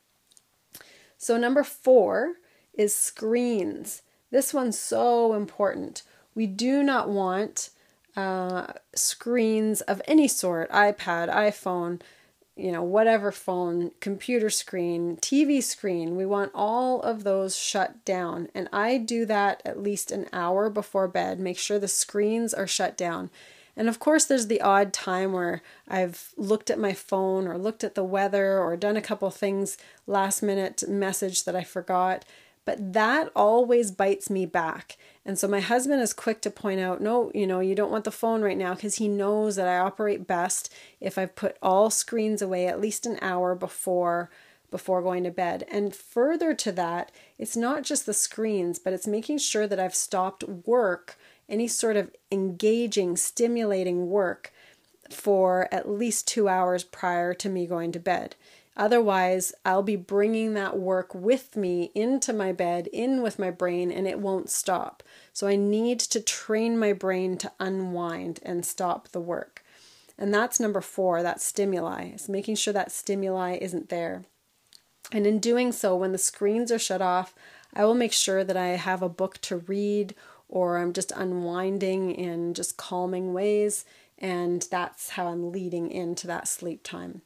So, 1.18 1.36
number 1.36 1.66
four 1.66 2.36
is 2.74 2.96
screens. 2.96 4.02
This 4.32 4.54
one's 4.54 4.80
so 4.80 5.34
important. 5.34 6.04
We 6.36 6.48
do 6.48 6.82
not 6.82 7.10
want 7.10 7.72
uh, 8.16 8.68
screens 8.96 9.82
of 9.82 10.02
any 10.08 10.30
sort 10.30 10.72
iPad, 10.72 11.30
iPhone, 11.30 12.00
you 12.58 12.72
know, 12.72 12.84
whatever 12.84 13.32
phone, 13.32 13.92
computer 14.00 14.50
screen, 14.50 15.18
TV 15.18 15.62
screen, 15.62 16.16
we 16.16 16.26
want 16.26 16.52
all 16.56 17.02
of 17.02 17.24
those 17.24 17.56
shut 17.56 18.04
down. 18.04 18.50
And 18.56 18.68
I 18.74 18.98
do 18.98 19.26
that 19.26 19.62
at 19.64 19.82
least 19.82 20.12
an 20.12 20.28
hour 20.34 20.70
before 20.70 21.08
bed, 21.08 21.40
make 21.40 21.58
sure 21.58 21.78
the 21.80 21.88
screens 21.88 22.54
are 22.54 22.68
shut 22.68 22.98
down. 22.98 23.30
And 23.76 23.88
of 23.88 24.00
course, 24.00 24.26
there's 24.26 24.48
the 24.48 24.62
odd 24.62 24.92
time 24.92 25.34
where 25.34 25.62
I've 25.88 26.34
looked 26.36 26.72
at 26.72 26.80
my 26.80 26.94
phone 26.94 27.48
or 27.48 27.60
looked 27.60 27.84
at 27.84 27.94
the 27.94 28.04
weather 28.04 28.58
or 28.58 28.76
done 28.76 28.98
a 28.98 29.02
couple 29.02 29.30
things 29.30 29.78
last 30.08 30.42
minute 30.42 30.84
message 30.88 31.44
that 31.44 31.56
I 31.56 31.64
forgot. 31.64 32.26
But 32.68 32.92
that 32.92 33.32
always 33.34 33.92
bites 33.92 34.30
me 34.30 34.46
back. 34.46 34.98
And 35.26 35.40
so 35.40 35.48
my 35.48 35.62
husband 35.62 36.02
is 36.02 36.12
quick 36.12 36.42
to 36.42 36.52
point 36.52 36.82
out, 36.82 37.00
no, 37.00 37.32
you 37.34 37.48
know, 37.48 37.62
you 37.62 37.76
don't 37.76 37.92
want 37.92 38.04
the 38.04 38.12
phone 38.12 38.42
right 38.42 38.58
now 38.58 38.76
because 38.76 38.96
he 38.96 39.08
knows 39.08 39.56
that 39.56 39.70
I 39.70 39.78
operate 39.78 40.28
best 40.28 40.74
if 41.00 41.18
I've 41.18 41.34
put 41.34 41.56
all 41.62 41.90
screens 41.90 42.42
away 42.42 42.68
at 42.68 42.82
least 42.82 43.06
an 43.06 43.20
hour 43.22 43.56
before 43.56 44.30
before 44.70 45.02
going 45.02 45.24
to 45.24 45.32
bed. 45.32 45.66
And 45.72 45.96
further 45.96 46.54
to 46.56 46.74
that, 46.74 47.10
it's 47.40 47.56
not 47.56 47.84
just 47.84 48.06
the 48.06 48.14
screens, 48.14 48.80
but 48.80 48.92
it's 48.92 49.08
making 49.08 49.38
sure 49.38 49.66
that 49.66 49.80
I've 49.80 49.96
stopped 49.96 50.44
work, 50.44 51.18
any 51.48 51.70
sort 51.70 51.96
of 51.96 52.12
engaging, 52.34 53.16
stimulating 53.16 54.10
work 54.10 54.52
for 55.10 55.70
at 55.72 55.90
least 55.90 56.28
2 56.28 56.50
hours 56.50 56.84
prior 56.84 57.34
to 57.36 57.48
me 57.48 57.66
going 57.66 57.94
to 57.94 58.00
bed. 58.00 58.36
Otherwise, 58.78 59.54
I'll 59.66 59.82
be 59.82 59.96
bringing 59.96 60.54
that 60.54 60.78
work 60.78 61.16
with 61.16 61.58
me 61.58 61.92
into 61.96 62.32
my 62.32 62.52
bed, 62.52 62.86
in 62.94 63.24
with 63.24 63.40
my 63.40 63.50
brain, 63.50 63.92
and 63.92 64.08
it 64.08 64.20
won't 64.20 64.52
stop. 64.52 65.02
So 65.34 65.48
I 65.48 65.56
need 65.56 66.00
to 66.02 66.22
train 66.22 66.78
my 66.78 66.94
brain 66.94 67.38
to 67.40 67.52
unwind 67.60 68.40
and 68.44 68.64
stop 68.64 69.10
the 69.10 69.20
work. 69.20 69.64
And 70.16 70.32
that's 70.32 70.60
number 70.60 70.82
four, 70.82 71.24
that 71.24 71.42
stimuli, 71.42 72.12
is 72.12 72.30
making 72.30 72.56
sure 72.56 72.74
that 72.74 72.92
stimuli 72.92 73.58
isn't 73.60 73.90
there. 73.90 74.26
And 75.12 75.26
in 75.26 75.40
doing 75.40 75.72
so, 75.72 75.96
when 75.96 76.12
the 76.12 76.18
screens 76.20 76.72
are 76.72 76.80
shut 76.80 77.02
off, 77.02 77.34
I 77.74 77.84
will 77.84 77.96
make 77.96 78.14
sure 78.14 78.44
that 78.44 78.58
I 78.58 78.68
have 78.68 79.02
a 79.02 79.10
book 79.10 79.40
to 79.42 79.58
read 79.58 80.14
or 80.50 80.78
I'm 80.78 80.94
just 80.94 81.12
unwinding 81.12 82.12
in 82.12 82.54
just 82.54 82.78
calming 82.78 83.34
ways. 83.34 83.86
And 84.20 84.68
that's 84.70 85.10
how 85.12 85.28
I'm 85.28 85.52
leading 85.52 85.90
into 85.90 86.28
that 86.28 86.48
sleep 86.48 86.84
time. 86.84 87.22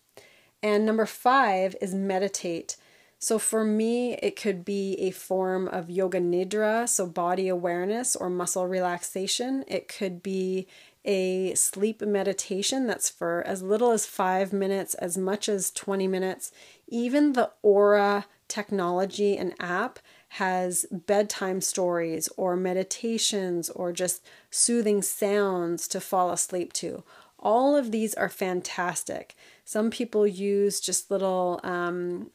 And 0.63 0.85
number 0.85 1.05
five 1.05 1.75
is 1.81 1.93
meditate. 1.93 2.77
So 3.19 3.37
for 3.37 3.63
me, 3.63 4.15
it 4.15 4.35
could 4.35 4.65
be 4.65 4.95
a 4.95 5.11
form 5.11 5.67
of 5.67 5.91
yoga 5.91 6.19
nidra, 6.19 6.89
so 6.89 7.05
body 7.05 7.47
awareness 7.47 8.15
or 8.15 8.31
muscle 8.31 8.67
relaxation. 8.67 9.63
It 9.67 9.87
could 9.87 10.23
be 10.23 10.67
a 11.05 11.53
sleep 11.55 12.01
meditation 12.01 12.87
that's 12.87 13.09
for 13.09 13.43
as 13.45 13.61
little 13.61 13.91
as 13.91 14.05
five 14.05 14.51
minutes, 14.53 14.93
as 14.95 15.17
much 15.17 15.49
as 15.49 15.71
20 15.71 16.07
minutes. 16.07 16.51
Even 16.87 17.33
the 17.33 17.51
Oura 17.63 18.25
technology 18.47 19.37
and 19.37 19.53
app 19.59 19.99
has 20.35 20.85
bedtime 20.91 21.61
stories 21.61 22.29
or 22.37 22.55
meditations 22.55 23.69
or 23.69 23.91
just 23.91 24.23
soothing 24.49 25.01
sounds 25.01 25.87
to 25.87 25.99
fall 25.99 26.31
asleep 26.31 26.73
to. 26.73 27.03
All 27.41 27.75
of 27.75 27.91
these 27.91 28.13
are 28.13 28.29
fantastic. 28.29 29.35
Some 29.65 29.89
people 29.89 30.27
use 30.27 30.79
just 30.79 31.09
little 31.09 31.59
um, 31.63 32.31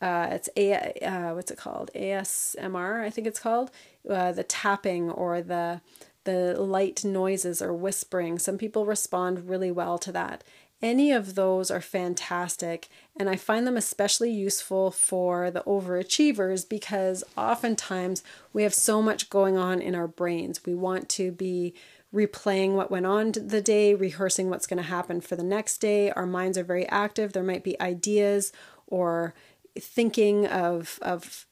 uh, 0.00 0.28
it's 0.32 0.48
a 0.56 0.74
uh, 1.04 1.34
what's 1.34 1.50
it 1.50 1.58
called 1.58 1.90
ASMR 1.94 3.04
I 3.04 3.10
think 3.10 3.26
it's 3.28 3.38
called 3.38 3.70
uh, 4.10 4.32
the 4.32 4.42
tapping 4.42 5.10
or 5.10 5.40
the 5.40 5.80
the 6.24 6.60
light 6.60 7.04
noises 7.04 7.60
or 7.60 7.72
whispering. 7.72 8.38
Some 8.38 8.58
people 8.58 8.86
respond 8.86 9.48
really 9.48 9.70
well 9.70 9.98
to 9.98 10.12
that. 10.12 10.44
Any 10.80 11.12
of 11.12 11.36
those 11.36 11.70
are 11.70 11.80
fantastic, 11.80 12.88
and 13.16 13.30
I 13.30 13.36
find 13.36 13.66
them 13.66 13.76
especially 13.76 14.32
useful 14.32 14.90
for 14.90 15.48
the 15.48 15.60
overachievers 15.60 16.68
because 16.68 17.22
oftentimes 17.36 18.24
we 18.52 18.64
have 18.64 18.74
so 18.74 19.00
much 19.00 19.30
going 19.30 19.56
on 19.56 19.80
in 19.80 19.94
our 19.94 20.08
brains. 20.08 20.64
We 20.66 20.74
want 20.74 21.08
to 21.10 21.30
be 21.30 21.74
replaying 22.14 22.72
what 22.72 22.90
went 22.90 23.06
on 23.06 23.32
the 23.32 23.62
day, 23.62 23.94
rehearsing 23.94 24.50
what's 24.50 24.66
going 24.66 24.82
to 24.82 24.88
happen 24.88 25.20
for 25.20 25.36
the 25.36 25.42
next 25.42 25.78
day. 25.78 26.10
Our 26.10 26.26
minds 26.26 26.58
are 26.58 26.64
very 26.64 26.86
active. 26.88 27.32
There 27.32 27.42
might 27.42 27.64
be 27.64 27.80
ideas 27.80 28.52
or 28.86 29.34
thinking 29.78 30.46
of, 30.46 30.98
of 31.00 31.46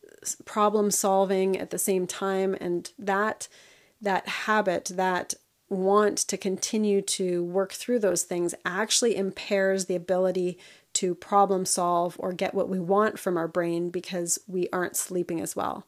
problem 0.45 0.91
solving 0.91 1.59
at 1.59 1.71
the 1.71 1.79
same 1.79 2.07
time, 2.07 2.55
and 2.61 2.91
that 2.99 3.49
that 4.03 4.27
habit, 4.27 4.93
that 4.95 5.35
want 5.69 6.19
to 6.19 6.37
continue 6.37 7.01
to 7.01 7.45
work 7.45 7.73
through 7.73 7.99
those 7.99 8.25
things 8.25 8.55
actually 8.65 9.17
impairs 9.17 9.85
the 9.87 9.95
ability 9.95 10.59
to 10.93 11.15
problem 11.15 11.65
solve 11.65 12.17
or 12.19 12.33
get 12.33 12.55
what 12.55 12.69
we 12.69 12.81
want 12.81 13.19
from 13.19 13.37
our 13.37 13.47
brain 13.47 13.89
because 13.91 14.39
we 14.49 14.69
aren't 14.73 14.97
sleeping 14.97 15.41
as 15.41 15.55
well. 15.55 15.87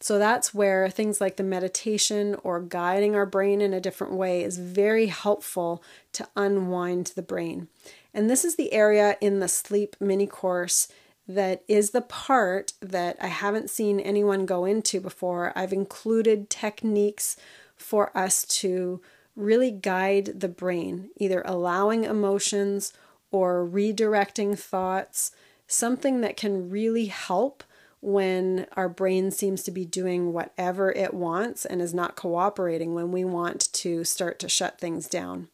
So 0.00 0.18
that's 0.18 0.54
where 0.54 0.88
things 0.88 1.20
like 1.20 1.36
the 1.36 1.42
meditation 1.42 2.36
or 2.44 2.60
guiding 2.60 3.16
our 3.16 3.26
brain 3.26 3.60
in 3.60 3.74
a 3.74 3.80
different 3.80 4.12
way 4.12 4.44
is 4.44 4.58
very 4.58 5.06
helpful 5.06 5.82
to 6.12 6.28
unwind 6.36 7.12
the 7.16 7.22
brain. 7.22 7.68
And 8.14 8.30
this 8.30 8.44
is 8.44 8.56
the 8.56 8.72
area 8.72 9.16
in 9.20 9.40
the 9.40 9.48
sleep 9.48 9.96
mini 10.00 10.26
course 10.26 10.88
that 11.26 11.62
is 11.68 11.90
the 11.90 12.00
part 12.00 12.72
that 12.80 13.16
I 13.20 13.26
haven't 13.26 13.70
seen 13.70 14.00
anyone 14.00 14.46
go 14.46 14.64
into 14.64 15.00
before. 15.00 15.52
I've 15.54 15.74
included 15.74 16.48
techniques 16.48 17.36
for 17.76 18.16
us 18.16 18.44
to 18.44 19.00
really 19.36 19.70
guide 19.70 20.40
the 20.40 20.48
brain, 20.48 21.10
either 21.16 21.42
allowing 21.44 22.04
emotions 22.04 22.92
or 23.30 23.66
redirecting 23.66 24.58
thoughts, 24.58 25.32
something 25.66 26.22
that 26.22 26.36
can 26.36 26.70
really 26.70 27.06
help 27.06 27.62
when 28.00 28.66
our 28.76 28.88
brain 28.88 29.30
seems 29.30 29.62
to 29.64 29.70
be 29.70 29.84
doing 29.84 30.32
whatever 30.32 30.92
it 30.92 31.12
wants 31.12 31.64
and 31.64 31.82
is 31.82 31.92
not 31.92 32.16
cooperating 32.16 32.94
when 32.94 33.10
we 33.10 33.24
want 33.24 33.72
to 33.72 34.04
start 34.04 34.38
to 34.38 34.48
shut 34.48 34.78
things 34.78 35.08
down. 35.08 35.48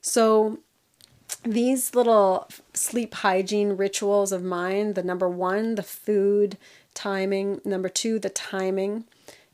So, 0.00 0.58
these 1.44 1.94
little 1.94 2.48
sleep 2.74 3.14
hygiene 3.14 3.76
rituals 3.76 4.32
of 4.32 4.44
mine 4.44 4.92
the 4.92 5.02
number 5.02 5.28
one, 5.28 5.74
the 5.74 5.82
food 5.82 6.56
timing, 6.94 7.60
number 7.64 7.88
two, 7.88 8.18
the 8.18 8.28
timing, 8.28 9.04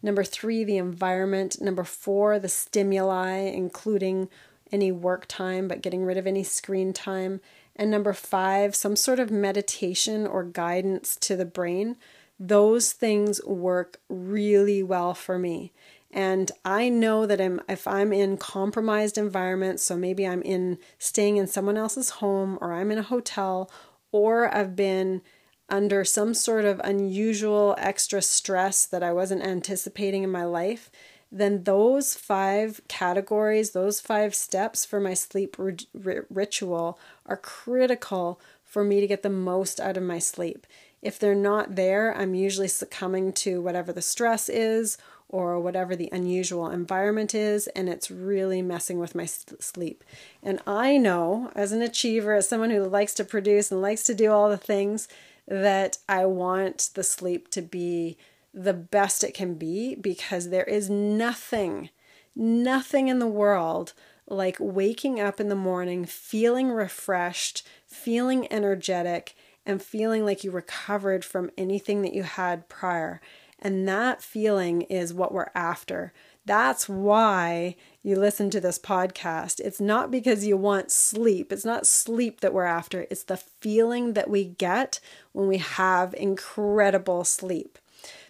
number 0.02 0.24
three, 0.24 0.64
the 0.64 0.76
environment, 0.76 1.60
number 1.60 1.84
four, 1.84 2.38
the 2.38 2.48
stimuli, 2.48 3.36
including 3.38 4.28
any 4.72 4.92
work 4.92 5.26
time, 5.28 5.68
but 5.68 5.82
getting 5.82 6.04
rid 6.04 6.16
of 6.16 6.26
any 6.26 6.44
screen 6.44 6.92
time, 6.92 7.40
and 7.76 7.90
number 7.90 8.12
five, 8.12 8.74
some 8.74 8.96
sort 8.96 9.20
of 9.20 9.30
meditation 9.30 10.26
or 10.26 10.42
guidance 10.42 11.16
to 11.16 11.36
the 11.36 11.44
brain. 11.44 11.96
Those 12.38 12.92
things 12.92 13.40
work 13.44 14.00
really 14.08 14.82
well 14.82 15.14
for 15.14 15.38
me. 15.38 15.72
And 16.10 16.50
I 16.64 16.88
know 16.88 17.26
that 17.26 17.40
I'm, 17.40 17.60
if 17.68 17.86
I'm 17.86 18.12
in 18.12 18.38
compromised 18.38 19.18
environments, 19.18 19.82
so 19.82 19.96
maybe 19.96 20.26
I'm 20.26 20.42
in 20.42 20.78
staying 20.98 21.36
in 21.36 21.46
someone 21.46 21.76
else's 21.76 22.10
home 22.10 22.58
or 22.60 22.72
I'm 22.72 22.90
in 22.90 22.98
a 22.98 23.02
hotel 23.02 23.70
or 24.10 24.54
I've 24.54 24.74
been 24.74 25.20
under 25.68 26.04
some 26.04 26.32
sort 26.32 26.64
of 26.64 26.80
unusual 26.82 27.74
extra 27.78 28.22
stress 28.22 28.86
that 28.86 29.02
I 29.02 29.12
wasn't 29.12 29.42
anticipating 29.42 30.22
in 30.22 30.30
my 30.30 30.44
life, 30.44 30.90
then 31.30 31.64
those 31.64 32.14
five 32.14 32.80
categories, 32.88 33.72
those 33.72 34.00
five 34.00 34.34
steps 34.34 34.86
for 34.86 34.98
my 34.98 35.12
sleep 35.12 35.56
ritual 35.58 36.98
are 37.26 37.36
critical 37.36 38.40
for 38.64 38.82
me 38.82 39.00
to 39.00 39.06
get 39.06 39.22
the 39.22 39.28
most 39.28 39.78
out 39.78 39.98
of 39.98 40.02
my 40.02 40.18
sleep. 40.18 40.66
If 41.00 41.18
they're 41.18 41.34
not 41.34 41.76
there, 41.76 42.16
I'm 42.16 42.34
usually 42.34 42.68
succumbing 42.68 43.32
to 43.34 43.60
whatever 43.60 43.92
the 43.92 44.02
stress 44.02 44.48
is 44.48 44.98
or 45.28 45.60
whatever 45.60 45.94
the 45.94 46.08
unusual 46.10 46.70
environment 46.70 47.34
is, 47.34 47.66
and 47.68 47.88
it's 47.88 48.10
really 48.10 48.62
messing 48.62 48.98
with 48.98 49.14
my 49.14 49.26
sleep. 49.26 50.02
And 50.42 50.60
I 50.66 50.96
know, 50.96 51.52
as 51.54 51.70
an 51.72 51.82
achiever, 51.82 52.34
as 52.34 52.48
someone 52.48 52.70
who 52.70 52.84
likes 52.84 53.14
to 53.14 53.24
produce 53.24 53.70
and 53.70 53.82
likes 53.82 54.02
to 54.04 54.14
do 54.14 54.32
all 54.32 54.48
the 54.48 54.56
things, 54.56 55.06
that 55.46 55.98
I 56.08 56.24
want 56.26 56.90
the 56.94 57.04
sleep 57.04 57.50
to 57.50 57.62
be 57.62 58.16
the 58.52 58.74
best 58.74 59.22
it 59.22 59.34
can 59.34 59.54
be 59.54 59.94
because 59.94 60.48
there 60.48 60.64
is 60.64 60.88
nothing, 60.90 61.90
nothing 62.34 63.08
in 63.08 63.18
the 63.18 63.26
world 63.26 63.92
like 64.26 64.56
waking 64.60 65.20
up 65.20 65.40
in 65.40 65.48
the 65.48 65.54
morning 65.54 66.04
feeling 66.04 66.70
refreshed, 66.70 67.66
feeling 67.86 68.50
energetic, 68.52 69.34
and 69.68 69.82
feeling 69.82 70.24
like 70.24 70.42
you 70.42 70.50
recovered 70.50 71.24
from 71.24 71.50
anything 71.58 72.00
that 72.02 72.14
you 72.14 72.22
had 72.22 72.68
prior. 72.70 73.20
And 73.60 73.86
that 73.86 74.22
feeling 74.22 74.82
is 74.82 75.12
what 75.12 75.32
we're 75.32 75.50
after. 75.54 76.14
That's 76.46 76.88
why 76.88 77.76
you 78.02 78.16
listen 78.16 78.48
to 78.50 78.60
this 78.60 78.78
podcast. 78.78 79.60
It's 79.60 79.80
not 79.80 80.10
because 80.10 80.46
you 80.46 80.56
want 80.56 80.90
sleep. 80.90 81.52
It's 81.52 81.66
not 81.66 81.86
sleep 81.86 82.40
that 82.40 82.54
we're 82.54 82.64
after. 82.64 83.06
It's 83.10 83.24
the 83.24 83.36
feeling 83.36 84.14
that 84.14 84.30
we 84.30 84.44
get 84.44 85.00
when 85.32 85.46
we 85.48 85.58
have 85.58 86.14
incredible 86.14 87.24
sleep. 87.24 87.78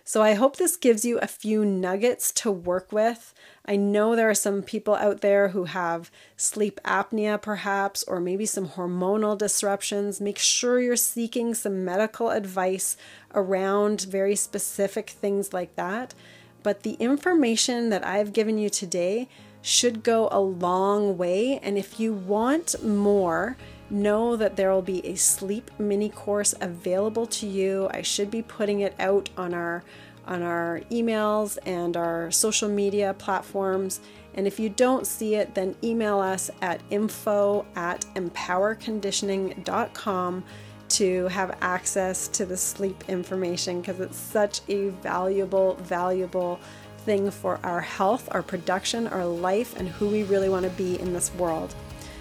So 0.09 0.23
I 0.23 0.33
hope 0.33 0.57
this 0.57 0.79
gives 0.79 1.05
you 1.05 1.19
a 1.19 1.27
few 1.27 1.67
nuggets 1.67 2.33
to 2.33 2.51
work 2.51 2.93
with. 2.93 3.35
I 3.67 3.77
know 3.77 4.17
there 4.17 4.31
are 4.31 4.35
some 4.35 4.63
people 4.63 4.95
out 4.95 5.21
there 5.21 5.49
who 5.49 5.65
have 5.65 6.11
sleep 6.35 6.81
apnea, 6.83 7.43
perhaps, 7.43 8.05
or 8.05 8.19
maybe 8.19 8.47
some 8.47 8.71
hormonal 8.71 9.37
disruptions. 9.37 10.19
Make 10.19 10.39
sure 10.39 10.81
you're 10.81 10.97
seeking 10.97 11.53
some 11.53 11.85
medical 11.85 12.31
advice 12.31 12.97
around 13.35 14.01
very 14.01 14.35
specific 14.35 15.11
things 15.11 15.53
like 15.53 15.77
that. 15.77 16.15
But 16.63 16.85
the 16.85 16.95
information 16.95 17.91
that 17.91 18.07
I've 18.07 18.33
given 18.33 18.57
you 18.57 18.71
today 18.71 19.29
should 19.61 20.03
go 20.03 20.31
a 20.33 20.41
long 20.41 21.19
way. 21.19 21.59
And 21.59 21.77
if 21.77 22.01
you 22.01 22.15
want 22.15 22.83
more, 22.83 23.59
know 23.91 24.37
that 24.37 24.57
there 24.57 24.71
will 24.71 24.83
be 24.83 25.07
a 25.07 25.15
sleep 25.15 25.71
mini 25.79 26.09
course 26.09 26.53
available 26.61 27.27
to 27.27 27.47
you. 27.47 27.89
I 27.91 28.03
should 28.03 28.31
be 28.31 28.43
putting 28.43 28.81
it 28.81 28.95
out 28.99 29.31
on 29.37 29.55
our 29.55 29.85
on 30.27 30.43
our 30.43 30.81
emails 30.91 31.59
and 31.65 31.97
our 31.97 32.29
social 32.31 32.69
media 32.69 33.15
platforms. 33.15 34.01
And 34.35 34.47
if 34.47 34.61
you 34.61 34.69
don't 34.69 35.07
see 35.07 35.37
it, 35.37 35.55
then 35.55 35.75
email 35.83 36.19
us 36.19 36.51
at 36.61 36.83
info 36.91 37.65
at 37.75 38.05
empowerconditioning.com 38.15 40.45
to 40.89 41.29
have 41.29 41.57
access 41.61 42.29
to 42.29 42.47
the 42.47 42.57
sleep 42.57 43.05
information 43.09 43.81
because 43.81 44.01
it's 44.01 44.17
such 44.17 44.61
a 44.69 44.89
valuable, 44.89 45.75
valuable 45.77 46.59
thing 46.99 47.31
for 47.31 47.61
our 47.63 47.81
health, 47.81 48.29
our 48.33 48.43
production, 48.43 49.07
our 49.09 49.25
life, 49.25 49.79
and 49.79 49.89
who 49.89 50.09
we 50.09 50.25
really 50.25 50.49
want 50.49 50.65
to 50.65 50.71
be 50.71 50.99
in 51.01 51.13
this 51.13 51.33
world. 51.35 51.75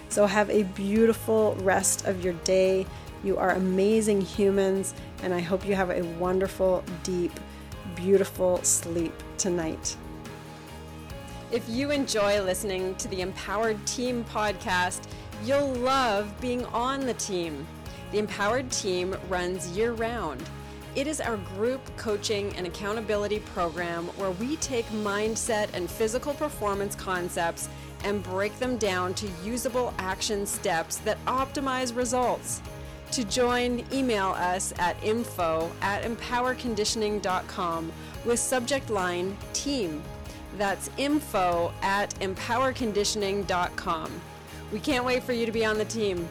So, 0.09 0.25
have 0.25 0.49
a 0.49 0.63
beautiful 0.63 1.55
rest 1.61 2.05
of 2.05 2.23
your 2.23 2.33
day. 2.33 2.85
You 3.23 3.37
are 3.37 3.51
amazing 3.51 4.21
humans, 4.21 4.93
and 5.23 5.33
I 5.33 5.39
hope 5.39 5.65
you 5.67 5.75
have 5.75 5.89
a 5.89 6.03
wonderful, 6.17 6.83
deep, 7.03 7.31
beautiful 7.95 8.61
sleep 8.63 9.13
tonight. 9.37 9.97
If 11.49 11.67
you 11.69 11.91
enjoy 11.91 12.41
listening 12.41 12.95
to 12.95 13.07
the 13.07 13.21
Empowered 13.21 13.85
Team 13.87 14.25
podcast, 14.25 15.03
you'll 15.45 15.73
love 15.75 16.29
being 16.41 16.65
on 16.65 17.05
the 17.05 17.13
team. 17.13 17.65
The 18.11 18.19
Empowered 18.19 18.69
Team 18.71 19.15
runs 19.29 19.69
year 19.69 19.93
round 19.93 20.43
It 20.95 21.07
is 21.07 21.21
our 21.21 21.37
group 21.37 21.81
coaching 21.95 22.53
and 22.55 22.65
accountability 22.65 23.39
program 23.39 24.05
where 24.17 24.31
we 24.31 24.55
take 24.57 24.85
mindset 24.87 25.69
and 25.73 25.89
physical 25.89 26.33
performance 26.33 26.95
concepts 26.95 27.69
and 28.03 28.23
break 28.23 28.57
them 28.59 28.77
down 28.77 29.13
to 29.15 29.27
usable 29.43 29.93
action 29.97 30.45
steps 30.45 30.97
that 30.97 31.17
optimize 31.25 31.95
results. 31.95 32.61
To 33.11 33.23
join, 33.23 33.85
email 33.93 34.35
us 34.37 34.73
at 34.79 35.01
info 35.03 35.71
at 35.81 36.03
empowerconditioning.com 36.03 37.91
with 38.25 38.39
subject 38.39 38.89
line 38.89 39.37
team. 39.53 40.01
That's 40.57 40.89
info 40.97 41.71
at 41.81 42.13
empowerconditioning.com. 42.19 44.21
We 44.71 44.79
can't 44.79 45.05
wait 45.05 45.21
for 45.23 45.33
you 45.33 45.45
to 45.45 45.51
be 45.51 45.63
on 45.63 45.77
the 45.77 45.85
team. 45.85 46.27